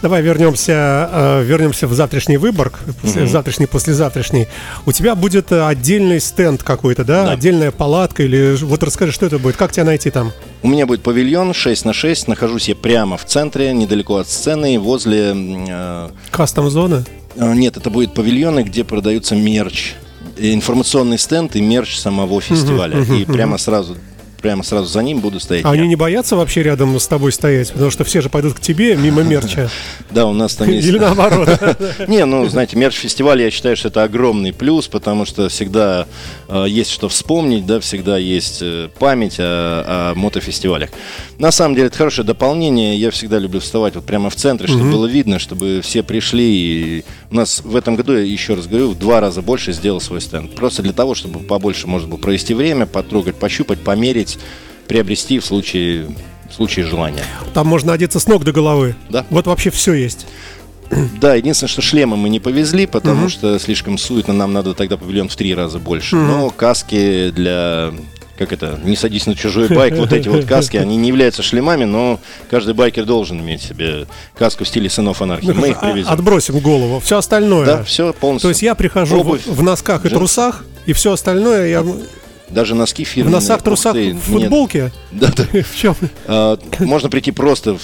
Давай 0.00 0.22
вернемся, 0.22 1.10
э, 1.12 1.42
вернемся 1.44 1.86
в 1.86 1.92
завтрашний 1.92 2.38
Выборг, 2.38 2.80
mm 3.02 3.26
завтрашний, 3.26 3.66
послезавтрашний. 3.66 4.48
У 4.86 4.92
тебя 4.92 5.14
будет 5.14 5.52
э, 5.52 5.62
отдельный 5.62 6.18
стенд 6.18 6.62
какой-то, 6.62 7.04
да? 7.04 7.26
да? 7.26 7.32
Отдельная 7.32 7.72
палатка 7.72 8.22
или 8.22 8.56
вот 8.62 8.82
расскажи, 8.82 9.12
что 9.12 9.26
это 9.26 9.38
будет, 9.38 9.56
как 9.56 9.72
тебя 9.72 9.84
найти 9.84 10.10
там? 10.10 10.32
У 10.62 10.68
меня 10.68 10.86
будет 10.86 11.02
павильон 11.02 11.52
6 11.52 11.84
на 11.84 11.92
6, 11.92 12.28
нахожусь 12.28 12.68
я 12.68 12.74
прямо 12.74 13.18
в 13.18 13.26
центре, 13.26 13.74
недалеко 13.74 14.16
от 14.16 14.28
сцены, 14.30 14.78
возле... 14.80 15.34
Э, 15.36 16.08
Кастом-зоны? 16.30 17.04
Нет, 17.36 17.76
это 17.76 17.90
будет 17.90 18.14
павильоны, 18.14 18.62
где 18.62 18.82
продаются 18.82 19.36
мерч 19.36 19.92
информационный 20.38 21.18
стенд 21.18 21.54
и 21.56 21.60
мерч 21.60 21.98
самого 21.98 22.40
фестиваля. 22.40 22.96
Uh-huh, 22.96 23.08
uh-huh, 23.08 23.22
и 23.22 23.24
прямо 23.26 23.58
сразу 23.58 23.96
прямо 24.40 24.62
сразу 24.62 24.86
за 24.86 25.02
ним 25.02 25.20
буду 25.20 25.40
стоять. 25.40 25.64
А 25.64 25.74
я. 25.74 25.80
они 25.80 25.88
не 25.88 25.96
боятся 25.96 26.36
вообще 26.36 26.62
рядом 26.62 26.98
с 26.98 27.06
тобой 27.06 27.32
стоять? 27.32 27.72
Потому 27.72 27.90
что 27.90 28.04
все 28.04 28.20
же 28.20 28.28
пойдут 28.28 28.54
к 28.54 28.60
тебе 28.60 28.96
мимо 28.96 29.22
мерча. 29.22 29.70
Да, 30.10 30.26
у 30.26 30.32
нас 30.32 30.56
там 30.56 30.68
есть... 30.68 30.88
Или 30.88 30.98
наоборот. 30.98 31.48
Не, 32.08 32.24
ну, 32.24 32.48
знаете, 32.48 32.76
мерч 32.76 32.96
фестиваля, 32.96 33.44
я 33.44 33.50
считаю, 33.52 33.76
что 33.76 33.88
это 33.88 34.02
огромный 34.02 34.52
плюс, 34.52 34.88
потому 34.88 35.24
что 35.24 35.48
всегда 35.48 36.06
э, 36.48 36.64
есть 36.68 36.90
что 36.90 37.08
вспомнить, 37.08 37.64
да, 37.64 37.78
всегда 37.78 38.18
есть 38.18 38.58
э, 38.60 38.88
память 38.98 39.36
о, 39.38 40.14
мотофестивалях. 40.16 40.90
На 41.38 41.52
самом 41.52 41.76
деле, 41.76 41.86
это 41.88 41.96
хорошее 41.96 42.26
дополнение. 42.26 42.96
Я 42.96 43.10
всегда 43.10 43.38
люблю 43.38 43.60
вставать 43.60 43.94
вот 43.94 44.04
прямо 44.04 44.30
в 44.30 44.36
центре, 44.36 44.66
чтобы 44.66 44.90
было 44.90 45.06
видно, 45.06 45.38
чтобы 45.38 45.80
все 45.82 46.02
пришли. 46.02 46.44
И 46.44 47.04
у 47.30 47.36
нас 47.36 47.62
в 47.64 47.76
этом 47.76 47.96
году, 47.96 48.12
я 48.14 48.20
еще 48.20 48.54
раз 48.54 48.66
говорю, 48.66 48.90
в 48.90 48.98
два 48.98 49.20
раза 49.20 49.42
больше 49.42 49.72
сделал 49.72 50.00
свой 50.00 50.20
стенд. 50.20 50.54
Просто 50.54 50.82
для 50.82 50.92
того, 50.92 51.14
чтобы 51.14 51.40
побольше 51.40 51.86
можно 51.86 52.08
было 52.08 52.18
провести 52.18 52.54
время, 52.54 52.86
потрогать, 52.86 53.36
пощупать, 53.36 53.78
померить, 53.80 54.29
приобрести 54.88 55.38
в 55.38 55.44
случае, 55.44 56.08
в 56.50 56.54
случае 56.54 56.86
желания. 56.86 57.24
Там 57.54 57.66
можно 57.66 57.92
одеться 57.92 58.20
с 58.20 58.26
ног 58.26 58.44
до 58.44 58.52
головы. 58.52 58.96
Да. 59.08 59.24
Вот 59.30 59.46
вообще 59.46 59.70
все 59.70 59.94
есть. 59.94 60.26
Да, 61.20 61.34
единственное, 61.36 61.68
что 61.68 61.82
шлемы 61.82 62.16
мы 62.16 62.28
не 62.28 62.40
повезли, 62.40 62.86
потому 62.86 63.22
угу. 63.22 63.28
что 63.28 63.58
слишком 63.58 63.96
суетно, 63.96 64.34
нам 64.34 64.52
надо 64.52 64.74
тогда 64.74 64.96
павильон 64.96 65.28
в 65.28 65.36
три 65.36 65.54
раза 65.54 65.78
больше. 65.78 66.16
Угу. 66.16 66.24
Но 66.24 66.50
каски 66.50 67.30
для 67.30 67.92
как 68.40 68.54
это, 68.54 68.80
не 68.82 68.96
садись 68.96 69.26
на 69.26 69.34
чужой 69.34 69.68
байк, 69.68 69.96
вот 69.96 70.14
эти 70.14 70.26
вот 70.28 70.46
каски, 70.46 70.78
они 70.78 70.96
не 70.96 71.08
являются 71.08 71.42
шлемами, 71.42 71.84
но 71.84 72.18
каждый 72.48 72.72
байкер 72.72 73.04
должен 73.04 73.38
иметь 73.38 73.60
себе 73.60 74.06
каску 74.34 74.64
в 74.64 74.68
стиле 74.68 74.88
сынов 74.88 75.20
анархии. 75.20 75.52
Мы 75.52 75.68
их 75.68 75.76
а, 75.82 75.90
привезем. 75.90 76.10
Отбросим 76.10 76.58
голову, 76.60 77.00
все 77.00 77.18
остальное. 77.18 77.66
Да, 77.66 77.84
все 77.84 78.14
полностью. 78.14 78.46
То 78.46 78.48
есть 78.48 78.62
я 78.62 78.74
прихожу 78.74 79.20
Обувь, 79.20 79.44
в, 79.44 79.56
в 79.56 79.62
носках 79.62 80.06
и 80.06 80.08
трусах, 80.08 80.64
и 80.86 80.94
все 80.94 81.12
остальное 81.12 81.68
я 81.68 81.84
даже 82.50 82.74
носки 82.74 83.04
фирменные. 83.04 83.38
В 83.38 83.42
носах, 83.42 83.62
трусах, 83.62 83.94
в 83.94 84.18
футболке? 84.18 84.90
Да, 85.10 85.30
да. 85.36 85.44
В 85.62 85.76
чем? 85.76 85.94
А, 86.26 86.58
можно 86.80 87.08
прийти 87.08 87.30
просто 87.32 87.74
в 87.74 87.80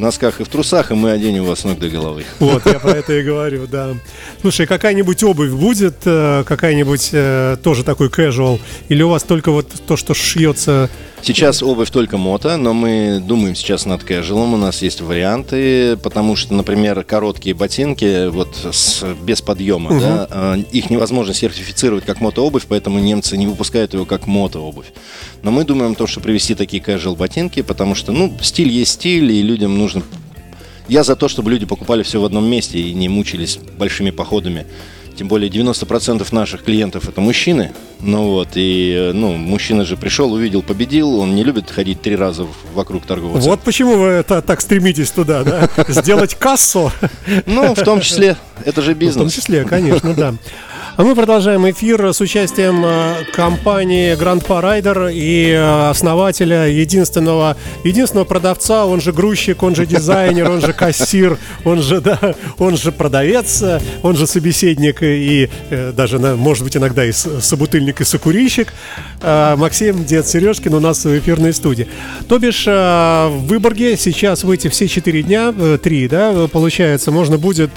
носках 0.00 0.40
и 0.40 0.44
в 0.44 0.48
трусах, 0.48 0.90
и 0.90 0.94
мы 0.94 1.12
оденем 1.12 1.44
вас 1.44 1.64
ног 1.64 1.78
до 1.78 1.88
головы. 1.88 2.24
Вот, 2.38 2.64
я 2.66 2.78
про 2.78 2.92
это 2.92 3.12
и 3.12 3.22
говорю, 3.22 3.66
да. 3.66 3.94
Слушай, 4.40 4.66
какая-нибудь 4.66 5.22
обувь 5.22 5.50
будет, 5.50 5.96
э, 6.04 6.44
какая-нибудь 6.46 7.10
э, 7.12 7.56
тоже 7.62 7.84
такой 7.84 8.08
casual, 8.08 8.60
или 8.88 9.02
у 9.02 9.08
вас 9.08 9.22
только 9.22 9.50
вот 9.50 9.68
то, 9.86 9.96
что 9.96 10.14
шьется 10.14 10.90
Сейчас 11.24 11.62
обувь 11.62 11.90
только 11.90 12.18
мото, 12.18 12.58
но 12.58 12.74
мы 12.74 13.18
думаем 13.18 13.54
сейчас 13.54 13.86
над 13.86 14.04
кэжелом. 14.04 14.52
У 14.52 14.56
нас 14.58 14.82
есть 14.82 15.00
варианты, 15.00 15.96
потому 15.96 16.36
что, 16.36 16.52
например, 16.52 17.02
короткие 17.02 17.54
ботинки 17.54 18.28
вот 18.28 18.54
с, 18.70 19.02
без 19.24 19.40
подъема, 19.40 19.92
угу. 19.92 20.00
да, 20.00 20.28
а, 20.30 20.56
их 20.56 20.90
невозможно 20.90 21.32
сертифицировать 21.32 22.04
как 22.04 22.20
мото-обувь, 22.20 22.66
поэтому 22.68 22.98
немцы 22.98 23.38
не 23.38 23.46
выпускают 23.46 23.94
его 23.94 24.04
как 24.04 24.26
мото-обувь. 24.26 24.92
Но 25.42 25.50
мы 25.50 25.64
думаем 25.64 25.92
о 25.92 25.94
том, 25.94 26.06
что 26.06 26.20
привести 26.20 26.54
такие 26.54 26.82
casual 26.82 27.16
ботинки, 27.16 27.62
потому 27.62 27.94
что, 27.94 28.12
ну, 28.12 28.36
стиль 28.42 28.68
есть 28.68 28.92
стиль, 28.92 29.32
и 29.32 29.40
людям 29.40 29.78
нужно... 29.84 30.02
Я 30.88 31.02
за 31.02 31.16
то, 31.16 31.28
чтобы 31.28 31.50
люди 31.50 31.64
покупали 31.64 32.02
все 32.02 32.20
в 32.20 32.24
одном 32.24 32.44
месте 32.44 32.78
и 32.78 32.92
не 32.92 33.08
мучились 33.08 33.58
большими 33.78 34.10
походами 34.10 34.66
тем 35.16 35.28
более 35.28 35.50
90% 35.50 36.26
наших 36.32 36.64
клиентов 36.64 37.08
это 37.08 37.20
мужчины. 37.20 37.72
Ну 38.00 38.30
вот, 38.30 38.48
и 38.54 39.12
ну, 39.14 39.32
мужчина 39.36 39.84
же 39.84 39.96
пришел, 39.96 40.32
увидел, 40.32 40.62
победил, 40.62 41.20
он 41.20 41.34
не 41.34 41.44
любит 41.44 41.70
ходить 41.70 42.02
три 42.02 42.16
раза 42.16 42.46
вокруг 42.74 43.06
торгового 43.06 43.36
центра. 43.36 43.50
Вот 43.50 43.60
почему 43.60 43.96
вы 43.96 44.08
это, 44.08 44.42
так 44.42 44.60
стремитесь 44.60 45.10
туда, 45.10 45.44
да? 45.44 45.68
Сделать 45.88 46.34
кассу? 46.34 46.92
Ну, 47.46 47.74
в 47.74 47.82
том 47.82 48.00
числе, 48.00 48.36
это 48.64 48.82
же 48.82 48.94
бизнес. 48.94 49.16
В 49.16 49.18
том 49.20 49.30
числе, 49.30 49.64
конечно, 49.64 50.14
да. 50.14 50.34
А 50.96 51.02
мы 51.02 51.16
продолжаем 51.16 51.68
эфир 51.68 52.14
с 52.14 52.20
участием 52.20 52.84
э, 52.86 53.24
компании 53.32 54.16
Grand 54.16 54.46
Rider 54.46 55.12
и 55.12 55.50
э, 55.50 55.90
основателя 55.90 56.68
единственного, 56.68 57.56
единственного 57.82 58.24
продавца, 58.24 58.86
он 58.86 59.00
же 59.00 59.12
грузчик, 59.12 59.64
он 59.64 59.74
же 59.74 59.86
дизайнер, 59.86 60.48
он 60.48 60.60
же 60.60 60.72
кассир, 60.72 61.36
он 61.64 61.82
же, 61.82 62.00
да, 62.00 62.36
он 62.58 62.76
же 62.76 62.92
продавец, 62.92 63.64
он 64.02 64.16
же 64.16 64.28
собеседник 64.28 65.02
и 65.02 65.50
э, 65.70 65.90
даже, 65.90 66.20
может 66.20 66.62
быть, 66.62 66.76
иногда 66.76 67.04
и 67.04 67.10
собутыльник, 67.10 68.00
и 68.00 68.04
сокурильщик. 68.04 68.72
Максим 69.20 70.04
Дед 70.04 70.28
Сережкин 70.28 70.74
у 70.74 70.80
нас 70.80 71.04
в 71.04 71.18
эфирной 71.18 71.54
студии. 71.54 71.88
То 72.28 72.38
бишь, 72.38 72.66
в 72.66 73.46
Выборге 73.46 73.96
сейчас 73.96 74.44
выйти 74.44 74.68
все 74.68 74.86
четыре 74.86 75.22
дня, 75.22 75.52
три, 75.82 76.06
да, 76.08 76.46
получается, 76.52 77.10
можно 77.10 77.38
будет 77.38 77.70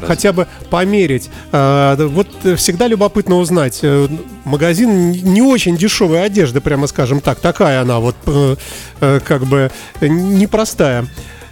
хотя 0.00 0.32
бы 0.32 0.46
померить. 0.70 1.28
Вот 1.52 2.28
всегда 2.64 2.86
любопытно 2.86 3.36
узнать. 3.36 3.80
Э, 3.82 4.08
магазин 4.44 5.10
не 5.10 5.42
очень 5.42 5.76
дешевой 5.76 6.24
одежды, 6.24 6.62
прямо 6.62 6.86
скажем 6.86 7.20
так. 7.20 7.38
Такая 7.38 7.82
она 7.82 8.00
вот 8.00 8.16
э, 8.24 8.56
э, 9.00 9.20
как 9.22 9.44
бы 9.44 9.70
непростая 10.00 11.06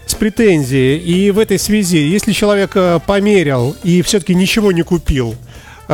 с 0.07 0.14
претензией. 0.14 0.97
И 0.99 1.31
в 1.31 1.38
этой 1.38 1.59
связи, 1.59 1.99
если 1.99 2.33
человек 2.33 2.75
померил 3.04 3.76
и 3.85 4.00
все-таки 4.00 4.35
ничего 4.35 4.73
не 4.73 4.83
купил, 4.83 5.35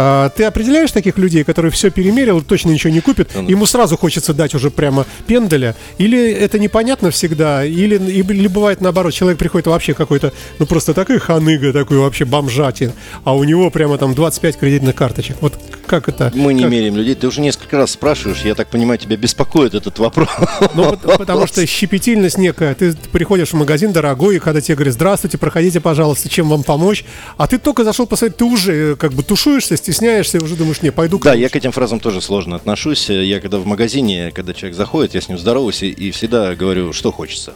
а, 0.01 0.29
ты 0.29 0.45
определяешь 0.45 0.93
таких 0.93 1.19
людей, 1.19 1.43
которые 1.43 1.73
все 1.73 1.91
перемерил, 1.91 2.41
точно 2.41 2.71
ничего 2.71 2.93
не 2.93 3.01
купят, 3.01 3.35
ему 3.35 3.67
сразу 3.67 3.97
хочется 3.97 4.33
дать 4.33 4.55
уже 4.55 4.71
прямо 4.71 5.07
пенделя, 5.27 5.75
или 5.99 6.31
это 6.31 6.61
непонятно 6.61 7.11
всегда, 7.11 7.65
или, 7.65 7.97
или 7.97 8.47
бывает 8.47 8.81
наоборот, 8.81 9.13
человек 9.13 9.41
приходит 9.41 9.67
вообще 9.67 9.95
какой-то, 9.95 10.33
ну 10.61 10.67
просто 10.67 10.95
такой 10.95 11.19
ханыга, 11.19 11.73
такой 11.73 11.99
вообще 11.99 12.25
бомжатин, 12.25 12.93
а 13.25 13.35
у 13.35 13.43
него 13.43 13.71
прямо 13.71 13.99
там 13.99 14.15
25 14.15 14.57
кредитных 14.59 14.95
карточек. 14.95 15.39
Вот 15.41 15.59
как 15.89 16.09
это? 16.09 16.31
Мы 16.35 16.55
не 16.55 16.63
как? 16.63 16.71
меряем 16.71 16.97
людей. 16.97 17.17
Ты 17.17 17.27
уже 17.27 17.41
несколько 17.41 17.77
раз 17.77 17.91
спрашиваешь, 17.93 18.43
я 18.43 18.55
так 18.55 18.69
понимаю, 18.69 18.99
тебя 18.99 19.17
беспокоит 19.17 19.75
этот 19.75 19.99
вопрос. 19.99 20.29
Ну, 20.75 20.97
потому 20.97 21.47
что 21.47 21.67
щепетильность 21.67 22.39
некая. 22.39 22.75
Ты 22.75 22.95
приходишь 23.13 23.51
в 23.51 23.55
магазин 23.55 23.93
дорогой, 23.93 24.37
и 24.37 24.39
когда 24.39 24.61
тебе 24.61 24.77
говорят, 24.77 24.95
здравствуйте, 24.95 25.39
проходите, 25.39 25.81
пожалуйста, 25.81 26.29
чем 26.29 26.49
вам 26.49 26.63
помочь, 26.63 27.05
а 27.37 27.47
ты 27.47 27.59
только 27.59 27.83
зашел 27.85 28.07
посмотреть, 28.07 28.37
ты 28.37 28.45
уже 28.45 28.93
э, 28.93 28.97
как 28.97 29.13
бы 29.13 29.23
тушуешься, 29.23 29.77
стесняешься, 29.77 30.39
уже 30.43 30.57
думаешь, 30.57 30.83
не, 30.83 30.91
пойду. 30.91 31.19
Да, 31.19 31.35
я 31.35 31.49
к 31.49 31.57
этим 31.57 31.73
фразам 31.73 32.01
тоже 32.01 32.21
сложно 32.21 32.57
отношусь. 32.57 33.09
Я 33.09 33.41
когда 33.41 33.59
в 33.59 33.67
магазине, 33.67 34.31
когда 34.33 34.53
человек 34.53 34.77
заходит, 34.77 35.15
я 35.15 35.21
с 35.21 35.29
ним 35.29 35.39
здороваюсь 35.39 35.83
и, 35.83 35.89
и 35.89 36.11
всегда 36.11 36.55
говорю, 36.55 36.93
что 36.93 37.11
хочется. 37.11 37.55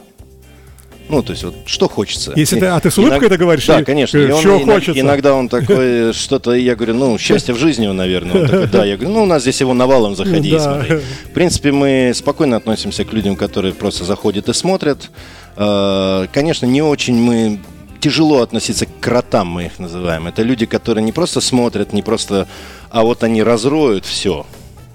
Ну, 1.08 1.22
то 1.22 1.32
есть, 1.32 1.44
вот 1.44 1.54
что 1.66 1.88
хочется. 1.88 2.32
Если 2.36 2.58
ты, 2.58 2.66
а 2.66 2.80
ты 2.80 2.90
с 2.90 2.98
улыбкой 2.98 3.18
Иног... 3.18 3.24
это 3.24 3.36
говоришь? 3.36 3.66
Да, 3.66 3.84
конечно. 3.84 4.18
И 4.18 4.30
он, 4.30 4.42
иногда, 4.42 4.72
хочется? 4.72 5.00
Иногда 5.00 5.34
он 5.34 5.48
такой, 5.48 6.12
что-то, 6.12 6.52
я 6.52 6.74
говорю, 6.74 6.94
ну, 6.94 7.18
счастье 7.18 7.54
в 7.54 7.58
жизни, 7.58 7.86
наверное. 7.86 8.42
Он 8.42 8.48
такой, 8.48 8.66
да, 8.68 8.84
я 8.84 8.96
говорю, 8.96 9.14
ну, 9.14 9.22
у 9.24 9.26
нас 9.26 9.42
здесь 9.42 9.60
его 9.60 9.74
навалом 9.74 10.16
заходи 10.16 10.54
и 10.54 10.58
смотри. 10.58 10.96
В 10.96 11.30
принципе, 11.34 11.72
мы 11.72 12.12
спокойно 12.14 12.56
относимся 12.56 13.04
к 13.04 13.12
людям, 13.12 13.36
которые 13.36 13.74
просто 13.74 14.04
заходят 14.04 14.48
и 14.48 14.54
смотрят. 14.54 15.10
Э, 15.56 16.26
конечно, 16.32 16.66
не 16.66 16.82
очень 16.82 17.16
мы 17.16 17.60
тяжело 18.00 18.42
относиться 18.42 18.86
к 18.86 19.00
кротам, 19.00 19.48
мы 19.48 19.66
их 19.66 19.78
называем. 19.78 20.26
Это 20.26 20.42
люди, 20.42 20.66
которые 20.66 21.04
не 21.04 21.12
просто 21.12 21.40
смотрят, 21.40 21.92
не 21.92 22.02
просто, 22.02 22.48
а 22.90 23.02
вот 23.02 23.22
они 23.22 23.42
разроют 23.42 24.04
все. 24.04 24.44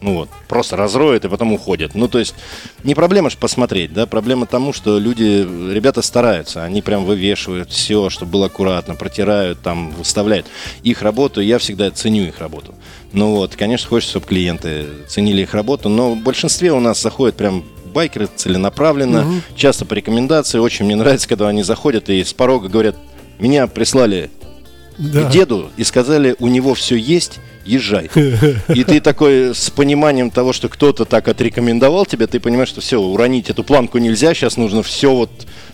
Ну 0.01 0.13
вот, 0.13 0.29
просто 0.47 0.75
разроют 0.75 1.25
и 1.25 1.29
потом 1.29 1.53
уходят. 1.53 1.95
Ну, 1.95 2.07
то 2.07 2.19
есть, 2.19 2.35
не 2.83 2.93
проблема 2.93 3.29
же 3.29 3.37
посмотреть, 3.37 3.93
да, 3.93 4.05
проблема 4.05 4.45
тому, 4.45 4.71
что 4.71 4.99
люди, 4.99 5.47
ребята 5.73 6.01
стараются, 6.03 6.63
они 6.63 6.81
прям 6.83 7.05
вывешивают 7.05 7.71
все, 7.71 8.09
чтобы 8.09 8.33
было 8.33 8.45
аккуратно, 8.45 8.93
протирают, 8.93 9.61
там, 9.61 9.91
выставляют. 9.91 10.45
Их 10.83 11.01
работу, 11.01 11.41
я 11.41 11.57
всегда 11.57 11.89
ценю 11.89 12.25
их 12.25 12.39
работу. 12.39 12.75
Ну 13.11 13.31
вот, 13.31 13.55
конечно, 13.55 13.89
хочется, 13.89 14.11
чтобы 14.11 14.27
клиенты 14.27 14.85
ценили 15.07 15.41
их 15.41 15.53
работу, 15.53 15.89
но 15.89 16.13
в 16.13 16.21
большинстве 16.21 16.71
у 16.73 16.79
нас 16.79 17.01
заходят 17.01 17.35
прям 17.35 17.63
байкеры 17.93 18.29
целенаправленно, 18.35 19.21
угу. 19.21 19.35
часто 19.55 19.85
по 19.85 19.95
рекомендации. 19.95 20.59
Очень 20.59 20.85
мне 20.85 20.95
нравится, 20.95 21.27
когда 21.27 21.47
они 21.47 21.63
заходят 21.63 22.09
и 22.09 22.23
с 22.23 22.33
порога 22.33 22.69
говорят, 22.69 22.95
меня 23.39 23.65
прислали 23.65 24.29
да. 24.97 25.23
к 25.23 25.31
деду 25.31 25.71
и 25.77 25.83
сказали, 25.83 26.35
у 26.39 26.47
него 26.47 26.73
все 26.73 26.95
есть, 26.95 27.39
езжай. 27.67 28.09
И 28.73 28.83
ты 28.83 28.99
такой 29.01 29.53
с 29.53 29.69
пониманием 29.69 30.31
того, 30.31 30.53
что 30.53 30.69
кто-то 30.69 31.05
так 31.05 31.27
отрекомендовал 31.27 32.05
тебя, 32.05 32.27
ты 32.27 32.39
понимаешь, 32.39 32.69
что 32.69 32.81
все, 32.81 32.99
уронить 32.99 33.49
эту 33.49 33.63
планку 33.63 33.97
нельзя, 33.97 34.33
сейчас 34.33 34.57
нужно 34.57 34.83
все 34.83 35.13
вот, 35.13 35.29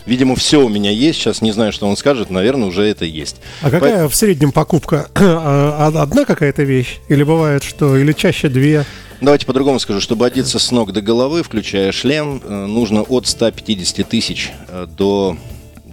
видимо, 0.06 0.36
все 0.36 0.64
у 0.64 0.68
меня 0.68 0.90
есть, 0.90 1.20
сейчас 1.20 1.40
не 1.40 1.52
знаю, 1.52 1.72
что 1.72 1.86
он 1.86 1.96
скажет, 1.96 2.30
наверное, 2.30 2.68
уже 2.68 2.82
это 2.84 3.04
есть. 3.04 3.36
А 3.62 3.70
какая 3.70 4.04
По... 4.04 4.08
в 4.08 4.14
среднем 4.14 4.52
покупка? 4.52 5.08
А, 5.46 5.90
одна 5.94 6.24
какая-то 6.24 6.62
вещь? 6.62 6.98
Или 7.08 7.22
бывает 7.22 7.64
что? 7.64 7.96
Или 7.96 8.12
чаще 8.12 8.48
две? 8.48 8.84
Давайте 9.20 9.46
по-другому 9.46 9.78
скажу. 9.78 10.00
Чтобы 10.00 10.26
одеться 10.26 10.58
с 10.58 10.70
ног 10.70 10.92
до 10.92 11.00
головы, 11.00 11.42
включая 11.42 11.92
шлем, 11.92 12.42
э, 12.44 12.66
нужно 12.66 13.02
от 13.02 13.26
150 13.26 14.08
тысяч 14.08 14.52
э, 14.68 14.86
до 14.96 15.36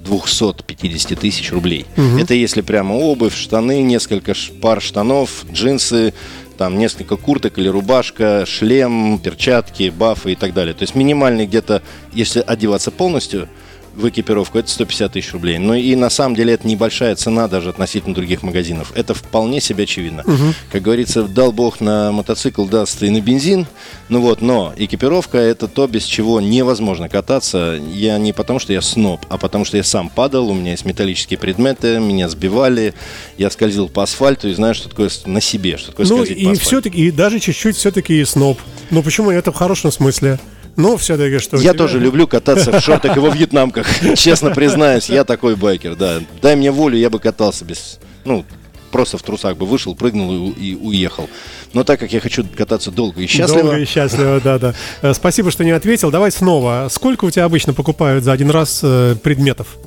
250 0.03 1.19
тысяч 1.19 1.51
рублей. 1.51 1.85
Угу. 1.97 2.19
Это 2.19 2.33
если 2.33 2.61
прямо 2.61 2.93
обувь, 2.93 3.35
штаны, 3.35 3.81
несколько 3.81 4.33
пар 4.61 4.81
штанов, 4.81 5.45
джинсы, 5.51 6.13
там 6.57 6.77
несколько 6.77 7.17
курток 7.17 7.57
или 7.57 7.67
рубашка, 7.67 8.45
шлем, 8.45 9.19
перчатки, 9.19 9.89
бафы 9.89 10.33
и 10.33 10.35
так 10.35 10.53
далее. 10.53 10.73
То 10.73 10.83
есть 10.83 10.93
минимальный 10.93 11.47
где-то, 11.47 11.81
если 12.13 12.43
одеваться 12.45 12.91
полностью, 12.91 13.49
в 13.93 14.07
экипировку, 14.09 14.57
это 14.57 14.69
150 14.69 15.13
тысяч 15.13 15.33
рублей. 15.33 15.57
Но 15.57 15.75
и 15.75 15.95
на 15.95 16.09
самом 16.09 16.35
деле 16.35 16.53
это 16.53 16.67
небольшая 16.67 17.15
цена 17.15 17.47
даже 17.47 17.69
относительно 17.69 18.15
других 18.15 18.43
магазинов. 18.43 18.91
Это 18.95 19.13
вполне 19.13 19.61
себе 19.61 19.83
очевидно. 19.83 20.23
Угу. 20.25 20.53
Как 20.71 20.81
говорится, 20.81 21.23
дал 21.23 21.51
бог 21.51 21.81
на 21.81 22.11
мотоцикл, 22.11 22.65
даст 22.65 23.03
и 23.03 23.09
на 23.09 23.21
бензин. 23.21 23.67
Ну 24.09 24.21
вот, 24.21 24.41
но 24.41 24.73
экипировка 24.75 25.37
это 25.37 25.67
то, 25.67 25.87
без 25.87 26.03
чего 26.03 26.41
невозможно 26.41 27.09
кататься. 27.09 27.79
Я 27.91 28.17
не 28.17 28.33
потому, 28.33 28.59
что 28.59 28.73
я 28.73 28.81
сноб, 28.81 29.25
а 29.29 29.37
потому, 29.37 29.65
что 29.65 29.77
я 29.77 29.83
сам 29.83 30.09
падал, 30.09 30.49
у 30.49 30.53
меня 30.53 30.71
есть 30.71 30.85
металлические 30.85 31.37
предметы, 31.37 31.99
меня 31.99 32.29
сбивали, 32.29 32.93
я 33.37 33.49
скользил 33.49 33.89
по 33.89 34.03
асфальту 34.03 34.49
и 34.49 34.53
знаю, 34.53 34.75
что 34.75 34.89
такое 34.89 35.09
на 35.25 35.41
себе, 35.41 35.77
что 35.77 35.91
такое 35.91 36.05
ну, 36.07 36.15
скользить 36.15 36.37
и 36.37 36.45
по 36.45 36.51
асфальту. 36.51 36.67
все-таки, 36.67 37.07
и 37.07 37.11
даже 37.11 37.39
чуть-чуть 37.39 37.75
все-таки 37.75 38.19
и 38.19 38.25
сноб. 38.25 38.59
Ну 38.89 39.03
почему? 39.03 39.31
Это 39.31 39.51
в 39.51 39.55
хорошем 39.55 39.91
смысле. 39.91 40.39
Ну, 40.75 40.97
все-таки 40.97 41.39
что. 41.39 41.57
Я 41.57 41.63
тебя... 41.63 41.73
тоже 41.73 41.99
люблю 41.99 42.27
кататься 42.27 42.71
в 42.71 42.83
шортах 42.83 43.17
и 43.17 43.19
во 43.19 43.29
вьетнамках. 43.29 43.87
Честно 44.15 44.51
признаюсь, 44.51 45.09
я 45.09 45.23
такой 45.23 45.55
байкер, 45.55 45.95
да. 45.95 46.19
Дай 46.41 46.55
мне 46.55 46.71
волю, 46.71 46.97
я 46.97 47.09
бы 47.09 47.19
катался 47.19 47.65
без. 47.65 47.99
Ну, 48.25 48.45
просто 48.91 49.17
в 49.17 49.23
трусах 49.23 49.57
бы 49.57 49.65
вышел, 49.65 49.95
прыгнул 49.95 50.51
и, 50.51 50.71
и 50.71 50.75
уехал. 50.75 51.29
Но 51.73 51.83
так 51.83 51.99
как 51.99 52.13
я 52.13 52.19
хочу 52.19 52.45
кататься 52.55 52.91
долго 52.91 53.21
и 53.21 53.27
счастливо... 53.27 53.63
Долго 53.63 53.79
и 53.79 53.85
счастливо, 53.85 54.39
да-да. 54.41 54.75
Э, 55.01 55.13
спасибо, 55.13 55.51
что 55.51 55.63
не 55.63 55.71
ответил. 55.71 56.11
Давай 56.11 56.31
снова. 56.31 56.87
Сколько 56.89 57.25
у 57.25 57.31
тебя 57.31 57.45
обычно 57.45 57.73
покупают 57.73 58.23
за 58.23 58.31
один 58.31 58.49
раз 58.49 58.81
э, 58.83 59.15
предметов? 59.21 59.77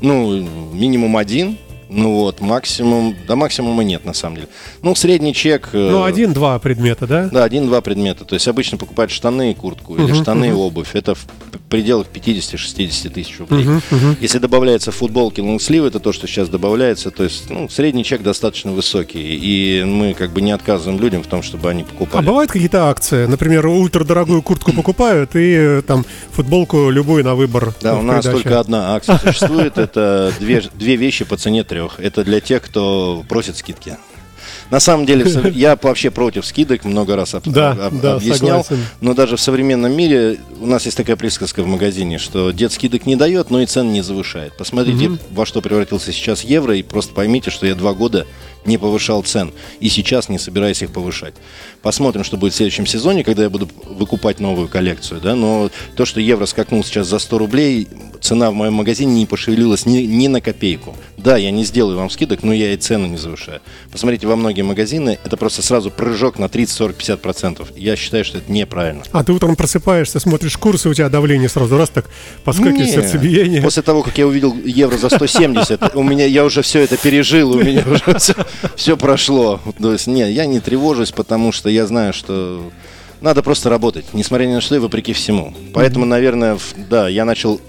Ну, 0.00 0.40
минимум 0.72 1.16
один. 1.16 1.58
Ну 1.94 2.14
вот, 2.14 2.40
максимум, 2.40 3.14
да 3.28 3.36
максимума 3.36 3.84
нет 3.84 4.06
на 4.06 4.14
самом 4.14 4.36
деле. 4.36 4.48
Ну, 4.80 4.94
средний 4.94 5.34
чек... 5.34 5.68
Э, 5.72 5.90
ну, 5.90 6.04
один-два 6.04 6.58
предмета, 6.58 7.06
да? 7.06 7.28
Да, 7.30 7.44
один-два 7.44 7.82
предмета. 7.82 8.24
То 8.24 8.34
есть 8.34 8.48
обычно 8.48 8.78
покупают 8.78 9.10
штаны 9.10 9.50
и 9.50 9.54
куртку, 9.54 9.94
uh-huh, 9.94 10.04
или 10.04 10.14
штаны 10.14 10.46
uh-huh. 10.46 10.50
и 10.50 10.52
обувь. 10.52 10.94
Это 10.94 11.14
в 11.14 11.26
пределах 11.68 12.06
50-60 12.12 13.10
тысяч 13.10 13.38
рублей. 13.38 13.64
Uh-huh, 13.64 13.82
uh-huh. 13.90 14.16
Если 14.22 14.38
добавляется 14.38 14.90
футболки, 14.90 15.40
лонгслив, 15.40 15.84
это 15.84 16.00
то, 16.00 16.12
что 16.12 16.26
сейчас 16.26 16.48
добавляется. 16.48 17.10
То 17.10 17.24
есть, 17.24 17.50
ну, 17.50 17.68
средний 17.68 18.04
чек 18.04 18.22
достаточно 18.22 18.72
высокий. 18.72 19.20
И 19.20 19.84
мы 19.84 20.14
как 20.14 20.30
бы 20.30 20.40
не 20.40 20.52
отказываем 20.52 20.98
людям 20.98 21.22
в 21.22 21.26
том, 21.26 21.42
чтобы 21.42 21.68
они 21.68 21.84
покупали. 21.84 22.24
А 22.24 22.26
бывают 22.26 22.50
какие-то 22.50 22.88
акции? 22.88 23.26
Например, 23.26 23.66
ультрадорогую 23.66 24.40
куртку 24.40 24.72
покупают 24.76 25.36
и 25.36 25.54
э, 25.54 25.82
там 25.86 26.06
футболку 26.30 26.88
любую 26.88 27.22
на 27.22 27.34
выбор. 27.34 27.74
Да, 27.82 27.98
у 27.98 28.02
нас 28.02 28.24
только 28.24 28.58
одна 28.58 28.94
акция 28.94 29.18
существует. 29.18 29.76
Это 29.76 30.32
две 30.38 30.96
вещи 30.96 31.26
по 31.26 31.36
цене 31.36 31.64
трех 31.64 31.81
трех. 31.82 32.00
Это 32.00 32.24
для 32.24 32.40
тех, 32.40 32.62
кто 32.62 33.24
просит 33.28 33.56
скидки. 33.56 33.96
На 34.70 34.80
самом 34.80 35.06
деле, 35.06 35.26
я 35.54 35.78
вообще 35.80 36.10
против 36.10 36.46
скидок, 36.46 36.84
много 36.84 37.14
раз 37.16 37.34
об, 37.34 37.44
да, 37.44 37.72
об, 37.72 38.00
да, 38.00 38.14
объяснял. 38.14 38.64
Согласен. 38.64 38.86
Но 39.00 39.14
даже 39.14 39.36
в 39.36 39.40
современном 39.40 39.92
мире 39.92 40.38
у 40.60 40.66
нас 40.66 40.84
есть 40.84 40.96
такая 40.96 41.16
присказка 41.16 41.62
в 41.62 41.66
магазине, 41.66 42.18
что 42.18 42.50
дед 42.50 42.72
скидок 42.72 43.06
не 43.06 43.16
дает, 43.16 43.50
но 43.50 43.60
и 43.60 43.66
цен 43.66 43.92
не 43.92 44.02
завышает. 44.02 44.56
Посмотрите, 44.56 45.08
угу. 45.08 45.18
во 45.30 45.46
что 45.46 45.60
превратился 45.60 46.12
сейчас 46.12 46.42
евро, 46.42 46.76
и 46.76 46.82
просто 46.82 47.14
поймите, 47.14 47.50
что 47.50 47.66
я 47.66 47.74
два 47.74 47.92
года 47.92 48.26
не 48.64 48.78
повышал 48.78 49.22
цен. 49.22 49.52
И 49.80 49.88
сейчас 49.88 50.28
не 50.28 50.38
собираюсь 50.38 50.82
их 50.82 50.92
повышать. 50.92 51.34
Посмотрим, 51.82 52.24
что 52.24 52.36
будет 52.36 52.52
в 52.52 52.56
следующем 52.56 52.86
сезоне, 52.86 53.24
когда 53.24 53.42
я 53.42 53.50
буду 53.50 53.68
выкупать 53.84 54.40
новую 54.40 54.68
коллекцию. 54.68 55.20
Да? 55.20 55.34
Но 55.34 55.70
то, 55.96 56.04
что 56.04 56.20
евро 56.20 56.46
скакнул 56.46 56.84
сейчас 56.84 57.08
за 57.08 57.18
100 57.18 57.38
рублей, 57.38 57.88
цена 58.20 58.50
в 58.50 58.54
моем 58.54 58.74
магазине 58.74 59.14
не 59.14 59.26
пошевелилась 59.26 59.86
ни, 59.86 59.98
ни 59.98 60.28
на 60.28 60.40
копейку. 60.40 60.96
Да, 61.16 61.36
я 61.36 61.50
не 61.50 61.64
сделаю 61.64 61.96
вам 61.96 62.10
скидок, 62.10 62.42
но 62.42 62.52
я 62.52 62.72
и 62.72 62.76
цену 62.76 63.06
не 63.06 63.16
завышаю. 63.16 63.60
Посмотрите, 63.90 64.26
во 64.26 64.36
многие 64.36 64.62
магазины 64.62 65.18
это 65.24 65.36
просто 65.36 65.62
сразу 65.62 65.90
прыжок 65.90 66.38
на 66.38 66.48
30, 66.48 66.74
40, 66.74 66.96
50 66.96 67.20
процентов. 67.20 67.68
Я 67.76 67.96
считаю, 67.96 68.24
что 68.24 68.38
это 68.38 68.50
неправильно. 68.50 69.02
А 69.12 69.22
ты 69.22 69.32
утром 69.32 69.56
просыпаешься, 69.56 70.20
смотришь 70.20 70.56
курсы, 70.56 70.88
у 70.88 70.94
тебя 70.94 71.08
давление 71.08 71.48
сразу 71.48 71.76
раз 71.76 71.90
так 71.90 72.06
подскакивает 72.44 72.90
сердцебиение. 72.90 73.62
После 73.62 73.82
того, 73.82 74.02
как 74.02 74.18
я 74.18 74.26
увидел 74.26 74.54
евро 74.64 74.96
за 74.96 75.10
170, 75.10 75.94
у 75.94 76.02
меня 76.02 76.26
я 76.26 76.44
уже 76.44 76.62
все 76.62 76.80
это 76.80 76.96
пережил, 76.96 77.52
у 77.52 77.62
меня 77.62 77.84
уже 77.86 78.18
все, 78.18 78.34
все 78.76 78.96
прошло. 78.96 79.60
То 79.80 79.92
есть, 79.92 80.06
нет, 80.06 80.30
я 80.30 80.46
не 80.46 80.60
тревожусь, 80.60 81.12
потому 81.12 81.52
что 81.52 81.68
я 81.68 81.86
знаю, 81.86 82.12
что 82.12 82.70
надо 83.20 83.42
просто 83.42 83.70
работать, 83.70 84.06
несмотря 84.12 84.46
ни 84.46 84.54
на 84.54 84.60
что 84.60 84.74
и 84.74 84.78
вопреки 84.78 85.12
всему. 85.12 85.54
Поэтому, 85.72 86.04
наверное, 86.04 86.58
да, 86.90 87.08
я 87.08 87.24
начал 87.24 87.60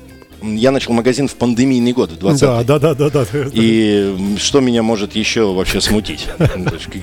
я 0.44 0.72
начал 0.72 0.94
магазин 0.94 1.28
в 1.28 1.36
пандемийный 1.36 1.94
год, 1.94 2.12
в 2.12 2.18
20 2.20 2.42
Да, 2.42 2.64
да, 2.64 2.80
да, 2.80 2.94
да, 2.94 3.10
да. 3.10 3.26
И 3.54 4.36
что 4.38 4.60
меня 4.60 4.84
может 4.84 5.16
еще 5.16 5.54
вообще 5.54 5.80
смутить? 5.80 6.28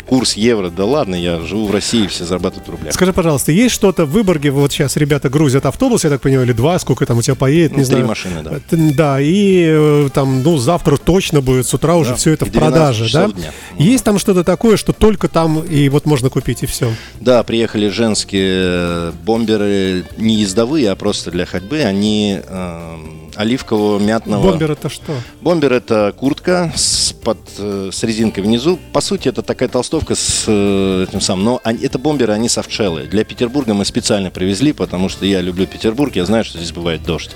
Курс 0.07 0.35
евро, 0.35 0.71
да 0.71 0.85
ладно, 0.85 1.15
я 1.15 1.41
живу 1.41 1.67
в 1.67 1.71
России, 1.71 2.07
все 2.07 2.25
зарабатывают 2.25 2.69
в 2.69 2.71
рублях. 2.71 2.95
Скажи, 2.95 3.13
пожалуйста, 3.13 3.53
есть 3.53 3.75
что-то 3.75 4.05
в 4.05 4.11
Выборге, 4.11 4.51
вот 4.51 4.73
сейчас 4.73 4.97
ребята 4.97 5.31
грузят 5.31 5.65
автобус, 5.67 6.05
я 6.05 6.11
так 6.11 6.21
понимаю, 6.21 6.47
или 6.47 6.53
два, 6.53 6.79
сколько 6.79 7.07
там 7.07 7.19
у 7.19 7.23
тебя 7.23 7.35
поедет, 7.35 7.73
не 7.73 7.79
ну, 7.79 7.85
знаю. 7.85 8.03
Три 8.03 8.09
машины, 8.09 8.43
да. 8.43 8.61
Да, 8.71 9.21
и 9.21 9.67
э, 9.69 10.09
там, 10.13 10.43
ну, 10.43 10.59
завтра 10.59 10.97
точно 10.97 11.41
будет, 11.41 11.67
с 11.67 11.75
утра 11.75 11.97
уже 11.97 12.15
все 12.17 12.33
это 12.33 12.45
в 12.45 12.53
продаже, 12.53 13.09
да? 13.13 13.29
Дня. 13.29 13.53
Есть 13.79 14.05
там 14.05 14.19
что-то 14.19 14.45
такое, 14.45 14.77
что 14.77 14.93
только 14.93 15.29
там 15.29 15.63
и 15.63 15.89
вот 15.89 16.05
можно 16.05 16.29
купить, 16.29 16.63
и 16.63 16.67
все? 16.67 16.93
Да, 17.21 17.43
приехали 17.43 17.89
женские 17.89 19.13
бомберы, 19.25 20.05
не 20.19 20.37
ездовые, 20.37 20.91
а 20.91 20.97
просто 20.97 21.31
для 21.31 21.47
ходьбы, 21.47 21.83
они 21.83 22.41
эм, 22.47 23.30
оливкового 23.41 23.99
мятного. 23.99 24.51
Бомбер 24.51 24.73
это 24.73 24.89
что? 24.89 25.15
Бомбер 25.41 25.73
это 25.73 26.15
куртка 26.17 26.73
с, 26.77 27.13
под, 27.13 27.39
э, 27.59 27.91
с 27.93 28.03
резинкой 28.03 28.45
внизу. 28.45 28.79
По 28.93 29.01
сути, 29.01 29.29
это 29.29 29.43
такая 29.43 29.69
толстовка 29.69 30.15
с 30.15 30.45
э, 30.47 31.07
этим 31.09 31.21
самым. 31.21 31.45
Но 31.45 31.61
они, 31.65 31.85
это 31.85 31.99
бомберы, 31.99 32.35
они 32.35 32.49
софтшеллы. 32.49 33.05
Для 33.05 33.25
Петербурга 33.25 33.73
мы 33.73 33.85
специально 33.85 34.31
привезли, 34.31 34.73
потому 34.73 35.09
что 35.09 35.25
я 35.25 35.41
люблю 35.41 35.67
Петербург, 35.67 36.15
я 36.17 36.27
знаю, 36.27 36.45
что 36.45 36.59
здесь 36.59 36.73
бывает 36.73 37.03
дождь. 37.03 37.31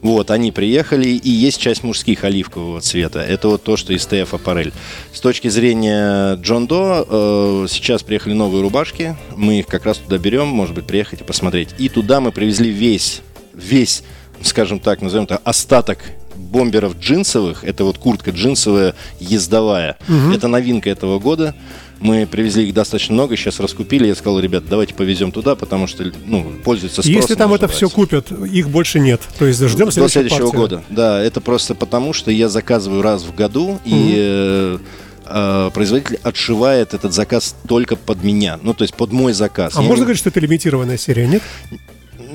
Вот, 0.00 0.32
они 0.32 0.50
приехали, 0.50 1.08
и 1.08 1.30
есть 1.30 1.60
часть 1.60 1.84
мужских 1.84 2.24
оливкового 2.24 2.80
цвета. 2.80 3.20
Это 3.20 3.48
вот 3.48 3.62
то, 3.62 3.76
что 3.76 3.92
из 3.92 4.04
ТФ 4.04 4.34
Аппарель. 4.34 4.72
С 5.12 5.20
точки 5.20 5.48
зрения 5.48 6.34
Джон 6.36 6.66
До, 6.66 7.06
э, 7.08 7.66
сейчас 7.68 8.02
приехали 8.02 8.32
новые 8.32 8.62
рубашки. 8.62 9.16
Мы 9.36 9.60
их 9.60 9.66
как 9.66 9.86
раз 9.86 9.98
туда 9.98 10.18
берем, 10.18 10.48
может 10.48 10.74
быть, 10.74 10.86
приехать 10.86 11.20
и 11.20 11.24
посмотреть. 11.24 11.70
И 11.78 11.88
туда 11.88 12.20
мы 12.20 12.32
привезли 12.32 12.70
весь, 12.70 13.22
весь, 13.54 14.02
скажем 14.44 14.78
так, 14.78 15.02
назовем 15.02 15.24
это, 15.24 15.38
остаток 15.38 15.98
бомберов 16.36 16.98
джинсовых. 16.98 17.64
Это 17.64 17.84
вот 17.84 17.98
куртка 17.98 18.30
джинсовая, 18.30 18.94
ездовая. 19.20 19.96
Угу. 20.08 20.34
Это 20.34 20.48
новинка 20.48 20.90
этого 20.90 21.18
года. 21.18 21.54
Мы 22.00 22.26
привезли 22.26 22.66
их 22.66 22.74
достаточно 22.74 23.14
много, 23.14 23.36
сейчас 23.36 23.60
раскупили. 23.60 24.08
Я 24.08 24.16
сказал, 24.16 24.40
ребят, 24.40 24.64
давайте 24.68 24.92
повезем 24.92 25.30
туда, 25.30 25.54
потому 25.54 25.86
что 25.86 26.10
ну, 26.26 26.52
пользуется 26.64 27.00
спросом. 27.00 27.20
Если 27.20 27.34
там 27.36 27.54
это 27.54 27.68
все 27.68 27.88
купят, 27.88 28.32
их 28.32 28.68
больше 28.70 28.98
нет. 28.98 29.20
То 29.38 29.46
есть 29.46 29.60
ждем 29.64 29.86
До 29.86 30.08
следующего 30.08 30.46
партии. 30.46 30.56
года. 30.56 30.84
Да, 30.90 31.22
это 31.22 31.40
просто 31.40 31.76
потому, 31.76 32.12
что 32.12 32.32
я 32.32 32.48
заказываю 32.48 33.02
раз 33.02 33.22
в 33.22 33.34
году, 33.36 33.78
и 33.84 33.92
угу. 33.92 34.12
э, 34.16 34.78
э, 35.26 35.70
производитель 35.72 36.18
отшивает 36.24 36.92
этот 36.92 37.12
заказ 37.12 37.54
только 37.68 37.94
под 37.94 38.24
меня, 38.24 38.58
ну 38.62 38.74
то 38.74 38.82
есть 38.82 38.94
под 38.94 39.12
мой 39.12 39.32
заказ. 39.32 39.76
А 39.76 39.82
я 39.82 39.86
можно 39.86 40.00
не... 40.00 40.06
говорить, 40.06 40.18
что 40.18 40.30
это 40.30 40.40
лимитированная 40.40 40.98
серия, 40.98 41.28
нет? 41.28 41.42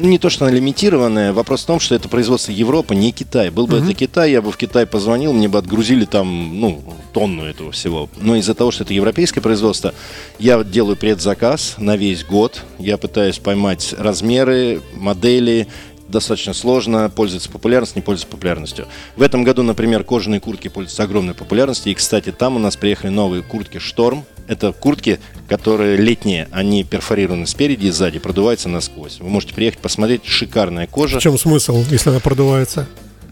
Не 0.02 0.20
то, 0.20 0.30
что 0.30 0.46
она 0.46 0.54
лимитированная, 0.54 1.34
вопрос 1.34 1.64
в 1.64 1.66
том, 1.66 1.80
что 1.80 1.96
это 1.96 2.10
производство 2.10 2.52
Европы, 2.52 2.96
не 2.96 3.12
Китай. 3.12 3.50
Был 3.50 3.68
бы 3.68 3.78
uh-huh. 3.78 3.84
это 3.84 3.94
Китай, 3.94 4.32
я 4.32 4.42
бы 4.42 4.52
в 4.52 4.58
Китай 4.58 4.86
позвонил, 4.86 5.34
мне 5.34 5.48
бы 5.48 5.58
отгрузили 5.58 6.06
там, 6.06 6.60
ну, 6.60 6.82
тонну 7.14 7.46
этого 7.46 7.72
всего. 7.72 8.10
Но 8.20 8.36
из-за 8.36 8.54
того, 8.54 8.72
что 8.72 8.84
это 8.84 8.94
европейское 8.94 9.42
производство, 9.42 9.94
я 10.40 10.64
делаю 10.64 10.96
предзаказ 10.96 11.76
на 11.78 11.96
весь 11.98 12.24
год. 12.24 12.64
Я 12.80 12.98
пытаюсь 12.98 13.40
поймать 13.40 13.94
размеры, 13.98 14.82
модели, 14.94 15.68
достаточно 16.08 16.54
сложно, 16.54 17.10
пользуется 17.14 17.50
популярностью, 17.50 17.98
не 17.98 18.06
пользуется 18.06 18.32
популярностью. 18.32 18.88
В 19.16 19.22
этом 19.22 19.44
году, 19.44 19.64
например, 19.64 20.04
кожаные 20.04 20.40
куртки 20.40 20.68
пользуются 20.68 21.04
огромной 21.04 21.34
популярностью. 21.34 21.92
И, 21.92 21.96
кстати, 21.96 22.32
там 22.32 22.56
у 22.56 22.60
нас 22.60 22.76
приехали 22.78 23.12
новые 23.12 23.44
куртки 23.44 23.80
«Шторм». 23.80 24.26
Это 24.48 24.72
куртки, 24.72 25.20
которые 25.48 25.98
летние, 25.98 26.48
они 26.52 26.84
перфорированы 26.84 27.48
спереди 27.48 27.88
и 27.88 27.92
сзади, 27.92 28.20
продуваются 28.20 28.70
насквозь. 28.70 29.20
Вы 29.20 29.30
можете 29.30 29.54
приехать 29.54 29.80
посмотреть, 29.80 30.26
шикарная 30.26 30.88
кожа. 30.88 31.20
В 31.20 31.24
чем 31.24 31.38
смысл, 31.38 31.84
если 31.90 32.10
она 32.10 32.20
продувается? 32.20 32.88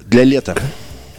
Для 0.08 0.24
лета. 0.24 0.56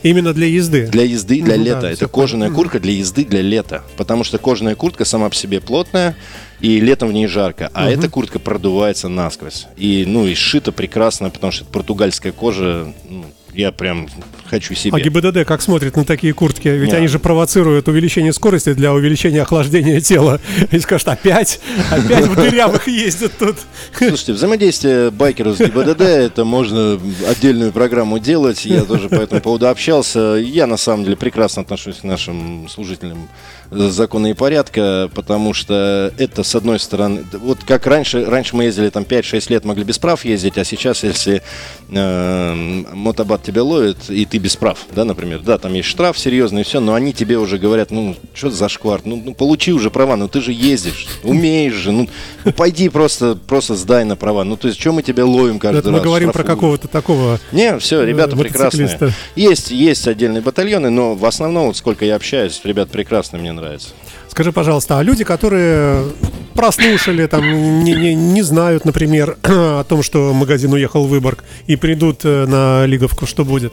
Именно 0.03 0.35
для 0.35 0.47
езды? 0.47 0.87
Для 0.87 1.03
езды, 1.03 1.43
для 1.43 1.57
ну, 1.57 1.65
лета. 1.65 1.81
Да, 1.81 1.91
Это 1.91 2.07
кожаная 2.07 2.49
понятно. 2.49 2.57
куртка 2.57 2.81
для 2.81 2.93
езды, 2.93 3.25
для 3.25 3.41
лета. 3.41 3.83
Потому 3.97 4.23
что 4.23 4.39
кожаная 4.39 4.75
куртка 4.75 5.05
сама 5.05 5.29
по 5.29 5.35
себе 5.35 5.61
плотная, 5.61 6.15
и 6.61 6.79
летом 6.79 7.09
в 7.09 7.13
ней 7.13 7.27
жарко. 7.27 7.71
А 7.75 7.85
угу. 7.85 7.93
эта 7.93 8.09
куртка 8.09 8.39
продувается 8.39 9.09
насквозь. 9.09 9.67
И, 9.77 10.05
ну, 10.07 10.27
и 10.27 10.35
сшита 10.35 10.71
прекрасно, 10.73 11.31
потому 11.31 11.53
что 11.53 11.65
это 11.65 11.73
португальская 11.73 12.33
кожа. 12.33 12.93
Ну, 13.09 13.25
я 13.53 13.73
прям 13.73 14.09
хочу 14.47 14.75
себе. 14.75 14.97
А 14.97 15.01
ГИБДД 15.01 15.45
как 15.45 15.63
смотрит 15.63 15.97
на 15.97 16.05
такие 16.05 16.33
куртки? 16.33 16.69
Ведь 16.69 16.89
Нет. 16.89 16.99
они 16.99 17.07
же 17.09 17.19
провоцируют 17.19 17.89
увеличение 17.89 18.33
скорости 18.33 18.73
для 18.73 18.93
увеличения 18.93 19.43
охлаждения 19.43 20.01
тела. 20.01 20.41
И 20.71 20.79
скажут, 20.79 21.09
опять, 21.09 21.61
опять 21.91 22.27
в 22.27 22.35
дырявых 22.35 22.89
ездят 22.89 23.33
тут. 23.39 23.57
Слушайте, 23.97 24.33
взаимодействие 24.33 25.11
байкеров 25.11 25.57
с 25.57 25.61
ГИБДД, 25.61 26.01
это 26.01 26.45
можно 26.45 27.01
отдельную 27.29 27.73
программу 27.73 28.19
делать. 28.19 28.65
Я 28.65 28.83
тоже 28.83 29.09
по 29.09 29.17
этому 29.17 29.41
поводу 29.41 29.69
общался. 29.69 30.37
Я 30.37 30.67
на 30.67 30.77
самом 30.77 31.05
деле 31.05 31.17
прекрасно 31.17 31.63
отношусь 31.63 31.97
к 31.97 32.05
нашим 32.05 32.69
служителям 32.69 33.29
закона 33.71 34.29
и 34.29 34.35
порядка, 34.35 35.11
потому 35.15 35.53
что 35.53 36.13
это, 36.19 36.43
с 36.43 36.55
одной 36.55 36.79
стороны, 36.79 37.25
вот 37.33 37.65
как 37.65 37.87
раньше, 37.87 38.25
раньше 38.25 38.57
мы 38.57 38.65
ездили 38.65 38.91
там 38.91 39.03
5-6 39.03 39.51
лет, 39.51 39.65
могли 39.65 39.85
без 39.85 39.99
прав 39.99 40.25
ездить, 40.25 40.59
а 40.59 40.65
сейчас, 40.65 41.03
если 41.03 41.43
э, 41.91 42.55
мотобат 42.93 43.43
тебя 43.43 43.63
ловит, 43.63 44.09
и 44.09 44.25
ты 44.25 44.36
без 44.39 44.57
прав, 44.57 44.79
да, 44.95 45.05
например, 45.05 45.41
да, 45.41 45.59
там 45.59 45.75
есть 45.75 45.89
штраф 45.89 46.19
серьезный 46.19 46.63
и 46.63 46.65
все, 46.65 46.81
но 46.81 46.95
они 46.95 47.13
тебе 47.13 47.39
уже 47.39 47.59
говорят, 47.59 47.91
ну, 47.91 48.17
что 48.35 48.51
за 48.51 48.69
шквар, 48.69 49.01
ну, 49.05 49.21
ну, 49.25 49.35
получи 49.35 49.73
уже 49.73 49.91
права, 49.91 50.17
ну, 50.17 50.29
ты 50.29 50.41
же 50.41 50.53
ездишь, 50.53 51.07
умеешь 51.23 51.75
же, 51.75 51.93
ну, 51.93 52.09
ну 52.45 52.53
пойди 52.53 52.89
просто, 52.89 53.37
просто 53.37 53.75
сдай 53.75 54.05
на 54.05 54.17
права, 54.17 54.45
ну, 54.45 54.57
то 54.57 54.69
есть, 54.69 54.81
что 54.81 54.93
мы 54.93 55.03
тебя 55.03 55.25
ловим 55.25 55.59
каждый 55.59 55.79
Это 55.79 55.91
раз? 55.91 55.99
мы 55.99 56.05
говорим 56.05 56.33
про 56.33 56.45
какого-то 56.45 56.89
такого 56.89 57.39
Не, 57.53 57.79
все, 57.79 58.05
ребята 58.05 58.37
прекрасные. 58.37 59.13
Есть, 59.35 59.71
есть 59.71 60.07
отдельные 60.09 60.43
батальоны, 60.43 60.91
но 60.91 61.15
в 61.15 61.25
основном, 61.25 61.69
вот 61.69 61.77
сколько 61.77 62.05
я 62.05 62.17
общаюсь, 62.17 62.61
ребят 62.65 62.91
прекрасные, 62.91 63.41
мне 63.41 63.53
нравится. 63.53 63.91
Скажи, 64.29 64.53
пожалуйста, 64.53 64.99
а 64.99 65.03
люди, 65.03 65.25
которые 65.25 66.05
прослушали, 66.53 67.27
там, 67.27 67.85
не, 67.85 67.95
не, 67.95 68.15
не 68.15 68.43
знают, 68.43 68.85
например, 68.85 69.39
о 69.43 69.85
том, 69.85 70.03
что 70.03 70.33
магазин 70.35 70.73
уехал 70.73 71.07
в 71.07 71.09
Выборг, 71.09 71.45
и 71.67 71.77
придут 71.77 72.21
э, 72.25 72.47
на 72.47 72.85
Лиговку, 72.87 73.27
что 73.27 73.45
будет? 73.45 73.73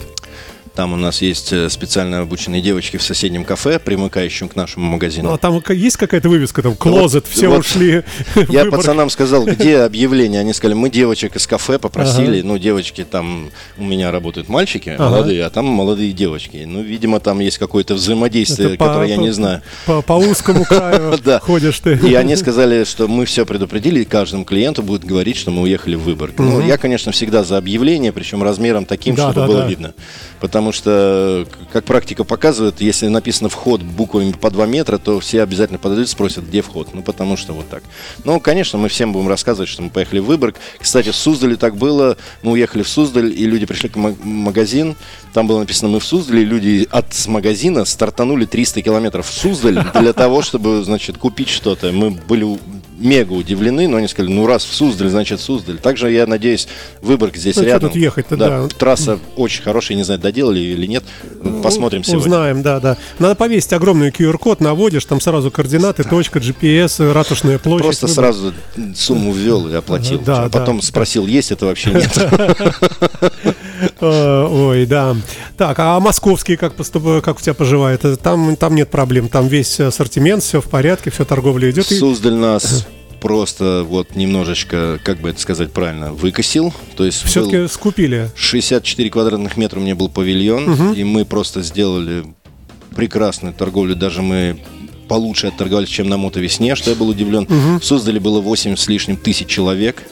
Там 0.75 0.93
у 0.93 0.95
нас 0.95 1.21
есть 1.21 1.53
э, 1.53 1.69
специально 1.69 2.21
обученные 2.21 2.61
девочки 2.61 2.97
в 2.97 3.03
соседнем 3.03 3.45
кафе, 3.45 3.77
примыкающем 3.77 4.49
к 4.49 4.55
нашему 4.55 4.87
магазину. 4.87 5.29
Ну, 5.29 5.35
а 5.35 5.37
там 5.37 5.61
есть 5.69 5.97
какая-то 5.97 6.29
вывеска, 6.29 6.63
там, 6.63 6.75
клозет, 6.75 7.25
вот, 7.25 7.33
все 7.33 7.47
вот 7.47 7.59
ушли. 7.59 8.03
Я 8.49 8.65
пацанам 8.71 9.09
сказал, 9.09 9.45
где 9.45 9.79
объявление? 9.79 10.41
Они 10.41 10.51
сказали, 10.53 10.75
мы 10.75 10.89
девочек 10.89 11.35
из 11.35 11.45
кафе 11.45 11.77
попросили. 11.77 12.39
Ага. 12.39 12.47
Ну, 12.47 12.57
девочки 12.57 13.03
там, 13.03 13.51
у 13.77 13.83
меня 13.83 14.11
работают 14.11 14.49
мальчики 14.49 14.89
ага. 14.89 15.09
молодые, 15.09 15.45
а 15.45 15.49
там 15.49 15.65
молодые 15.65 16.11
девочки. 16.11 16.63
Ну, 16.65 16.81
видимо, 16.81 17.19
там 17.19 17.39
есть 17.39 17.59
какое-то 17.59 17.93
взаимодействие, 17.93 18.69
Это 18.69 18.77
которое 18.77 19.07
по, 19.07 19.11
я 19.11 19.17
не 19.17 19.31
знаю. 19.31 19.61
По, 19.85 20.01
по 20.01 20.13
узкому 20.13 20.65
краю 20.69 21.19
ходишь 21.41 21.79
ты. 21.79 21.99
И 22.03 22.15
они 22.15 22.35
сказали, 22.35 22.83
что 22.83 23.07
мы 23.07 23.25
все 23.25 23.45
предупредили, 23.45 24.01
и 24.01 24.05
каждому 24.05 24.43
клиенту 24.43 24.81
будет 24.81 25.03
говорить, 25.03 25.37
что 25.37 25.51
мы 25.51 25.61
уехали 25.63 25.95
в 25.95 26.01
Выборг. 26.01 26.33
Ну, 26.37 26.61
я, 26.61 26.77
конечно, 26.77 27.11
всегда 27.11 27.43
за 27.43 27.57
объявление, 27.57 28.11
причем 28.11 28.41
размером 28.43 28.85
таким, 28.85 29.15
чтобы 29.15 29.45
было 29.45 29.67
видно. 29.67 29.93
Потому 30.39 30.62
что, 30.71 31.45
как 31.71 31.85
практика 31.85 32.23
показывает, 32.23 32.81
если 32.81 33.07
написано 33.07 33.49
вход 33.49 33.81
буквами 33.81 34.31
по 34.31 34.49
2 34.49 34.65
метра, 34.65 34.97
то 34.97 35.19
все 35.19 35.41
обязательно 35.43 35.79
подойдут 35.79 36.07
и 36.07 36.11
спросят, 36.11 36.45
где 36.45 36.61
вход. 36.61 36.93
Ну, 36.93 37.01
потому 37.01 37.37
что 37.37 37.53
вот 37.53 37.69
так. 37.69 37.83
Ну, 38.23 38.39
конечно, 38.39 38.77
мы 38.79 38.89
всем 38.89 39.13
будем 39.13 39.27
рассказывать, 39.27 39.69
что 39.69 39.81
мы 39.81 39.89
поехали 39.89 40.19
в 40.19 40.25
Выборг. 40.25 40.55
Кстати, 40.79 41.09
в 41.09 41.15
Суздале 41.15 41.55
так 41.55 41.75
было. 41.75 42.17
Мы 42.41 42.53
уехали 42.53 42.83
в 42.83 42.87
Суздаль, 42.87 43.31
и 43.31 43.45
люди 43.45 43.65
пришли 43.65 43.89
к 43.89 43.95
магазин. 43.95 44.95
Там 45.33 45.47
было 45.47 45.59
написано 45.59 45.89
«Мы 45.89 45.99
в 45.99 46.05
Суздале». 46.05 46.43
Люди 46.43 46.87
от 46.91 47.27
магазина 47.27 47.85
стартанули 47.85 48.45
300 48.45 48.81
километров 48.81 49.27
в 49.27 49.33
Суздаль 49.33 49.83
для 49.95 50.13
того, 50.13 50.41
чтобы, 50.41 50.83
значит, 50.83 51.17
купить 51.17 51.49
что-то. 51.49 51.91
Мы 51.91 52.11
были 52.11 52.59
мега 53.03 53.33
удивлены, 53.33 53.87
но 53.87 53.97
они 53.97 54.07
сказали, 54.07 54.31
ну 54.31 54.47
раз 54.47 54.63
в 54.63 54.73
Суздаль, 54.73 55.09
значит 55.09 55.39
Суздаль. 55.39 55.77
Также, 55.77 56.11
я 56.11 56.25
надеюсь, 56.25 56.67
Выборг 57.01 57.35
здесь 57.35 57.57
ну, 57.57 57.63
рядом. 57.63 57.89
тут 57.89 57.97
ехать-то, 57.97 58.37
да, 58.37 58.61
да. 58.61 58.67
Трасса 58.67 59.19
очень 59.35 59.61
хорошая, 59.61 59.97
не 59.97 60.03
знаю, 60.03 60.19
доделали 60.19 60.59
или 60.59 60.85
нет. 60.85 61.03
Ну, 61.41 61.61
Посмотрим 61.61 62.03
сегодня. 62.03 62.21
Узнаем, 62.21 62.61
да, 62.61 62.79
да. 62.79 62.97
Надо 63.19 63.35
повесить 63.35 63.73
огромный 63.73 64.09
QR-код, 64.09 64.61
наводишь, 64.61 65.05
там 65.05 65.19
сразу 65.19 65.51
координаты, 65.51 66.03
точка, 66.03 66.39
GPS, 66.39 67.11
ратушная 67.11 67.59
площадь. 67.59 67.83
Просто 67.83 68.07
выбор. 68.07 68.15
сразу 68.15 68.53
сумму 68.95 69.33
ввел 69.33 69.67
и 69.69 69.73
оплатил. 69.73 70.19
Да, 70.19 70.43
а 70.43 70.49
потом 70.49 70.79
да, 70.79 70.85
спросил, 70.85 71.27
есть 71.27 71.51
это 71.51 71.65
вообще 71.65 71.91
нет. 71.91 72.17
Ой, 74.01 74.85
да. 74.85 75.15
Так, 75.57 75.79
а 75.79 75.99
московские 75.99 76.57
как, 76.57 76.75
поступ... 76.75 77.23
как 77.23 77.37
у 77.37 77.41
тебя 77.41 77.53
поживает? 77.53 78.03
Там, 78.21 78.55
там 78.55 78.75
нет 78.75 78.89
проблем, 78.89 79.29
там 79.29 79.47
весь 79.47 79.79
ассортимент, 79.79 80.43
все 80.43 80.61
в 80.61 80.65
порядке, 80.65 81.11
все 81.11 81.25
торговля 81.25 81.71
идет. 81.71 81.85
Суздаль 81.85 82.33
нас 82.33 82.85
просто 83.23 83.85
вот 83.87 84.17
немножечко, 84.17 84.99
как 85.01 85.19
бы 85.19 85.29
это 85.29 85.39
сказать 85.39 85.71
правильно, 85.71 86.11
выкосил. 86.11 86.73
То 86.97 87.05
есть 87.05 87.23
все-таки 87.23 87.67
скупили. 87.67 88.29
64 88.35 89.09
квадратных 89.09 89.55
метра 89.55 89.79
у 89.79 89.81
меня 89.81 89.95
был 89.95 90.09
павильон, 90.09 90.69
угу. 90.69 90.93
и 90.93 91.05
мы 91.05 91.23
просто 91.23 91.61
сделали 91.61 92.25
прекрасную 92.93 93.53
торговлю. 93.53 93.95
Даже 93.95 94.21
мы 94.21 94.59
получше 95.07 95.47
отторговались, 95.47 95.87
чем 95.87 96.09
на 96.09 96.17
мотовесне, 96.17 96.75
что 96.75 96.89
я 96.89 96.97
был 96.97 97.07
удивлен. 97.07 97.43
Угу. 97.43 97.81
Создали 97.81 98.19
было 98.19 98.41
8 98.41 98.75
с 98.75 98.87
лишним 98.89 99.15
тысяч 99.15 99.47
человек 99.47 100.03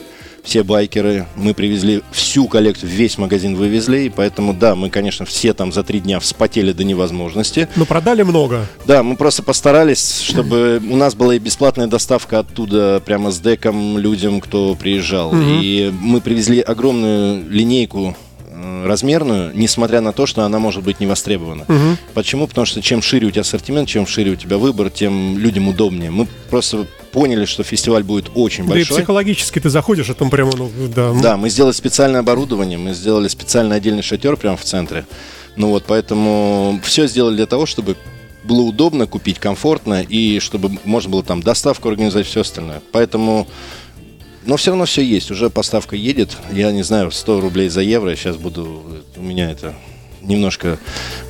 все 0.43 0.63
байкеры. 0.63 1.27
Мы 1.35 1.53
привезли 1.53 2.01
всю 2.11 2.47
коллекцию, 2.47 2.89
весь 2.89 3.17
магазин 3.17 3.55
вывезли. 3.55 4.01
И 4.01 4.09
поэтому, 4.09 4.53
да, 4.53 4.75
мы, 4.75 4.89
конечно, 4.89 5.25
все 5.25 5.53
там 5.53 5.71
за 5.71 5.83
три 5.83 5.99
дня 5.99 6.19
вспотели 6.19 6.71
до 6.71 6.83
невозможности. 6.83 7.67
Но 7.75 7.85
продали 7.85 8.23
много. 8.23 8.67
Да, 8.85 9.03
мы 9.03 9.15
просто 9.15 9.43
постарались, 9.43 10.21
чтобы 10.21 10.81
у 10.89 10.95
нас 10.95 11.15
была 11.15 11.35
и 11.35 11.39
бесплатная 11.39 11.87
доставка 11.87 12.39
оттуда 12.39 13.01
прямо 13.05 13.31
с 13.31 13.39
деком 13.39 13.97
людям, 13.97 14.41
кто 14.41 14.75
приезжал. 14.75 15.29
Угу. 15.29 15.59
И 15.61 15.93
мы 15.99 16.21
привезли 16.21 16.61
огромную 16.61 17.49
линейку 17.49 18.15
размерную, 18.85 19.51
несмотря 19.55 20.01
на 20.01 20.11
то, 20.11 20.25
что 20.25 20.43
она 20.43 20.59
может 20.59 20.83
быть 20.83 20.99
не 20.99 21.07
востребована. 21.07 21.63
Угу. 21.63 21.97
Почему? 22.13 22.47
Потому 22.47 22.65
что 22.65 22.81
чем 22.81 23.01
шире 23.01 23.27
у 23.27 23.31
тебя 23.31 23.41
ассортимент, 23.41 23.89
чем 23.89 24.07
шире 24.07 24.31
у 24.31 24.35
тебя 24.35 24.57
выбор, 24.57 24.89
тем 24.89 25.37
людям 25.37 25.67
удобнее. 25.67 26.11
Мы 26.11 26.27
просто 26.49 26.85
поняли, 27.11 27.45
что 27.45 27.63
фестиваль 27.63 28.03
будет 28.03 28.31
очень 28.35 28.65
большой. 28.65 28.85
Да 28.87 28.95
и 28.95 28.97
психологически 28.99 29.59
ты 29.59 29.69
заходишь, 29.69 30.09
а 30.09 30.13
там 30.13 30.29
прямо, 30.29 30.51
ну, 30.55 30.69
да. 30.95 31.13
Да, 31.21 31.37
мы 31.37 31.49
сделали 31.49 31.73
специальное 31.73 32.21
оборудование, 32.21 32.77
мы 32.77 32.93
сделали 32.93 33.27
специальный 33.27 33.75
отдельный 33.75 34.03
шатер 34.03 34.37
прямо 34.37 34.57
в 34.57 34.63
центре. 34.63 35.05
Ну 35.55 35.69
вот, 35.69 35.83
поэтому 35.85 36.79
все 36.83 37.07
сделали 37.07 37.35
для 37.35 37.45
того, 37.45 37.65
чтобы 37.65 37.97
было 38.43 38.61
удобно 38.61 39.05
купить, 39.05 39.39
комфортно, 39.39 40.01
и 40.01 40.39
чтобы 40.39 40.71
можно 40.83 41.09
было 41.11 41.23
там 41.23 41.41
доставку 41.41 41.89
организовать, 41.89 42.27
все 42.27 42.41
остальное. 42.41 42.81
Поэтому 42.91 43.47
но 44.43 44.57
все 44.57 44.71
равно 44.71 44.85
все 44.85 45.03
есть, 45.03 45.31
уже 45.31 45.49
поставка 45.49 45.95
едет. 45.95 46.37
Я 46.51 46.71
не 46.71 46.83
знаю, 46.83 47.11
100 47.11 47.41
рублей 47.41 47.69
за 47.69 47.81
евро, 47.81 48.09
я 48.09 48.15
сейчас 48.15 48.37
буду 48.37 48.83
у 49.15 49.21
меня 49.21 49.51
это 49.51 49.73
немножко 50.21 50.77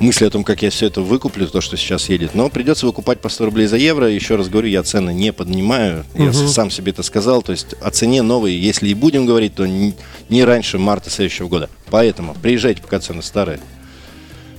мысли 0.00 0.26
о 0.26 0.30
том, 0.30 0.44
как 0.44 0.62
я 0.62 0.70
все 0.70 0.86
это 0.86 1.00
выкуплю, 1.00 1.46
то, 1.46 1.60
что 1.60 1.76
сейчас 1.76 2.08
едет. 2.08 2.34
Но 2.34 2.48
придется 2.48 2.86
выкупать 2.86 3.20
по 3.20 3.28
100 3.28 3.46
рублей 3.46 3.66
за 3.66 3.76
евро. 3.76 4.08
Еще 4.08 4.36
раз 4.36 4.48
говорю, 4.48 4.68
я 4.68 4.82
цены 4.82 5.12
не 5.12 5.32
поднимаю. 5.32 6.04
Я 6.14 6.30
угу. 6.30 6.48
сам 6.48 6.70
себе 6.70 6.92
это 6.92 7.02
сказал. 7.02 7.42
То 7.42 7.52
есть 7.52 7.74
о 7.80 7.90
цене 7.90 8.22
новой, 8.22 8.54
если 8.54 8.88
и 8.88 8.94
будем 8.94 9.26
говорить, 9.26 9.54
то 9.54 9.66
не 9.66 10.44
раньше 10.44 10.78
марта 10.78 11.10
следующего 11.10 11.48
года. 11.48 11.70
Поэтому 11.90 12.34
приезжайте, 12.34 12.82
пока 12.82 13.00
цены 13.00 13.22
старые. 13.22 13.60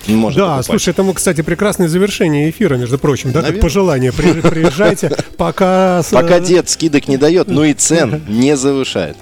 Может 0.08 0.38
да, 0.38 0.58
покупать. 0.58 0.66
слушай, 0.66 0.90
это, 0.90 1.14
кстати, 1.14 1.42
прекрасное 1.42 1.88
завершение 1.88 2.50
эфира, 2.50 2.76
между 2.76 2.98
прочим, 2.98 3.32
да, 3.32 3.40
Наверное. 3.42 3.54
как 3.54 3.62
пожелание. 3.62 4.12
Приезжайте, 4.12 5.12
пока... 5.38 6.02
Пока 6.12 6.40
дед 6.40 6.70
скидок 6.70 7.08
не 7.08 7.18
дает, 7.18 7.48
но 7.48 7.64
и 7.64 7.74
цен 7.74 8.22
не 8.28 8.58
завышает. 8.58 9.18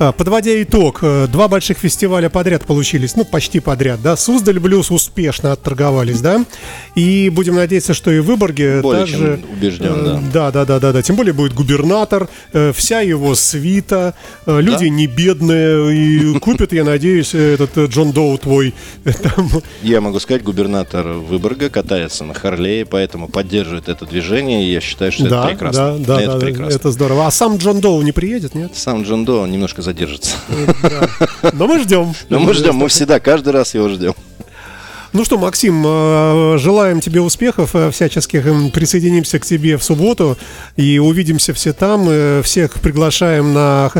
А, 0.00 0.12
подводя 0.12 0.62
итог, 0.62 1.00
э, 1.02 1.26
два 1.30 1.46
больших 1.46 1.76
фестиваля 1.76 2.30
подряд 2.30 2.64
получились, 2.64 3.16
ну, 3.16 3.26
почти 3.26 3.60
подряд, 3.60 4.00
да. 4.00 4.16
Суздаль 4.16 4.58
Блюз 4.58 4.90
успешно 4.90 5.52
отторговались, 5.52 6.22
да. 6.22 6.46
И 6.94 7.28
будем 7.28 7.56
надеяться, 7.56 7.92
что 7.92 8.10
и 8.10 8.20
в 8.20 8.24
Выборге 8.24 8.80
Более 8.80 9.00
также... 9.04 9.40
Убежден, 9.52 9.92
э, 9.92 10.04
да. 10.04 10.22
Да, 10.32 10.50
да, 10.52 10.64
да, 10.64 10.80
да, 10.80 10.92
да. 10.92 11.02
Тем 11.02 11.16
более 11.16 11.34
будет 11.34 11.52
губернатор, 11.52 12.30
э, 12.54 12.72
вся 12.74 13.00
его 13.02 13.34
свита, 13.34 14.14
люди 14.46 14.86
да? 14.86 14.88
не 14.88 15.06
бедные, 15.06 15.94
и 15.94 16.38
купят, 16.38 16.72
я 16.72 16.84
надеюсь, 16.84 17.34
этот 17.34 17.76
Джон 17.90 18.12
Доу 18.12 18.38
твой. 18.38 18.72
Я 19.82 20.00
могу 20.00 20.18
сказать, 20.18 20.42
губернатор 20.42 21.08
Выборга 21.08 21.68
катается 21.68 22.24
на 22.24 22.32
Харлее, 22.32 22.86
поэтому 22.86 23.28
поддерживает 23.28 23.90
это 23.90 24.06
движение, 24.06 24.72
я 24.72 24.80
считаю, 24.80 25.12
что 25.12 25.28
да, 25.28 25.40
это 25.40 25.48
прекрасно. 25.50 25.98
Да, 25.98 26.16
да, 26.16 26.22
это 26.22 26.32
да, 26.32 26.38
прекрасно. 26.38 26.74
это 26.74 26.90
здорово. 26.90 27.26
А 27.26 27.30
сам 27.30 27.58
Джон 27.58 27.80
Доу 27.80 28.00
не 28.00 28.12
приедет, 28.12 28.54
нет? 28.54 28.74
Сам 28.74 29.02
Джон 29.02 29.26
Доу 29.26 29.44
немножко 29.44 29.82
задержится. 29.90 30.36
Но 31.52 31.66
мы 31.66 31.80
ждем. 31.80 32.14
Но 32.28 32.38
мы 32.38 32.54
ждем, 32.54 32.76
мы 32.76 32.88
всегда, 32.88 33.20
каждый 33.20 33.52
раз 33.52 33.74
его 33.74 33.88
ждем. 33.88 34.14
Ну 35.12 35.24
что, 35.24 35.38
Максим, 35.38 35.82
э, 35.84 36.56
желаем 36.58 37.00
тебе 37.00 37.20
успехов 37.20 37.74
э, 37.74 37.90
всяческих. 37.90 38.44
Присоединимся 38.72 39.40
к 39.40 39.44
тебе 39.44 39.76
в 39.76 39.82
субботу 39.82 40.38
и 40.76 41.00
увидимся 41.00 41.52
все 41.52 41.72
там. 41.72 42.06
Э, 42.08 42.42
всех 42.44 42.74
приглашаем 42.74 43.52
на, 43.52 43.90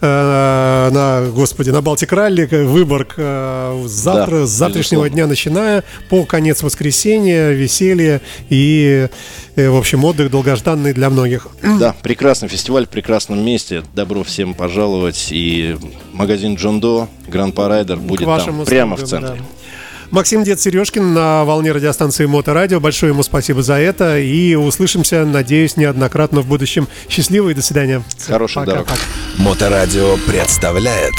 на 0.00 1.26
господи, 1.34 1.70
на 1.70 1.82
Балтик 1.82 2.12
Ралли, 2.12 2.44
Выборг 2.44 3.14
завтра, 3.86 4.40
да, 4.40 4.46
с 4.46 4.50
завтрашнего 4.50 5.02
безусловно. 5.02 5.10
дня 5.10 5.26
начиная, 5.26 5.84
по 6.08 6.24
конец 6.24 6.62
воскресенья, 6.62 7.50
веселье 7.50 8.20
и, 8.48 9.08
в 9.56 9.76
общем, 9.76 10.04
отдых 10.04 10.30
долгожданный 10.30 10.92
для 10.92 11.10
многих. 11.10 11.48
Да, 11.62 11.94
прекрасный 12.02 12.48
фестиваль 12.48 12.86
в 12.86 12.88
прекрасном 12.88 13.44
месте. 13.44 13.82
Добро 13.94 14.22
всем 14.22 14.54
пожаловать. 14.54 15.28
И 15.30 15.76
магазин 16.12 16.54
Джон 16.54 16.80
До, 16.80 17.08
Гранд 17.26 17.54
Парайдер 17.54 17.96
будет 17.96 18.26
там, 18.26 18.38
услугам, 18.38 18.64
прямо 18.64 18.96
в 18.96 19.02
центре. 19.02 19.36
Да. 19.38 19.44
Максим 20.12 20.44
Дед 20.44 20.60
Сережкин 20.60 21.14
на 21.14 21.42
волне 21.44 21.72
радиостанции 21.72 22.26
Моторадио. 22.26 22.80
Большое 22.80 23.12
ему 23.12 23.22
спасибо 23.22 23.62
за 23.62 23.74
это. 23.74 24.18
И 24.18 24.54
услышимся, 24.54 25.24
надеюсь, 25.24 25.78
неоднократно 25.78 26.42
в 26.42 26.46
будущем. 26.46 26.86
Счастливо 27.08 27.48
и 27.48 27.54
до 27.54 27.62
свидания. 27.62 28.02
Хороших 28.26 28.66
дорог. 28.66 28.88
Моторадио 29.38 30.18
представляет 30.28 31.14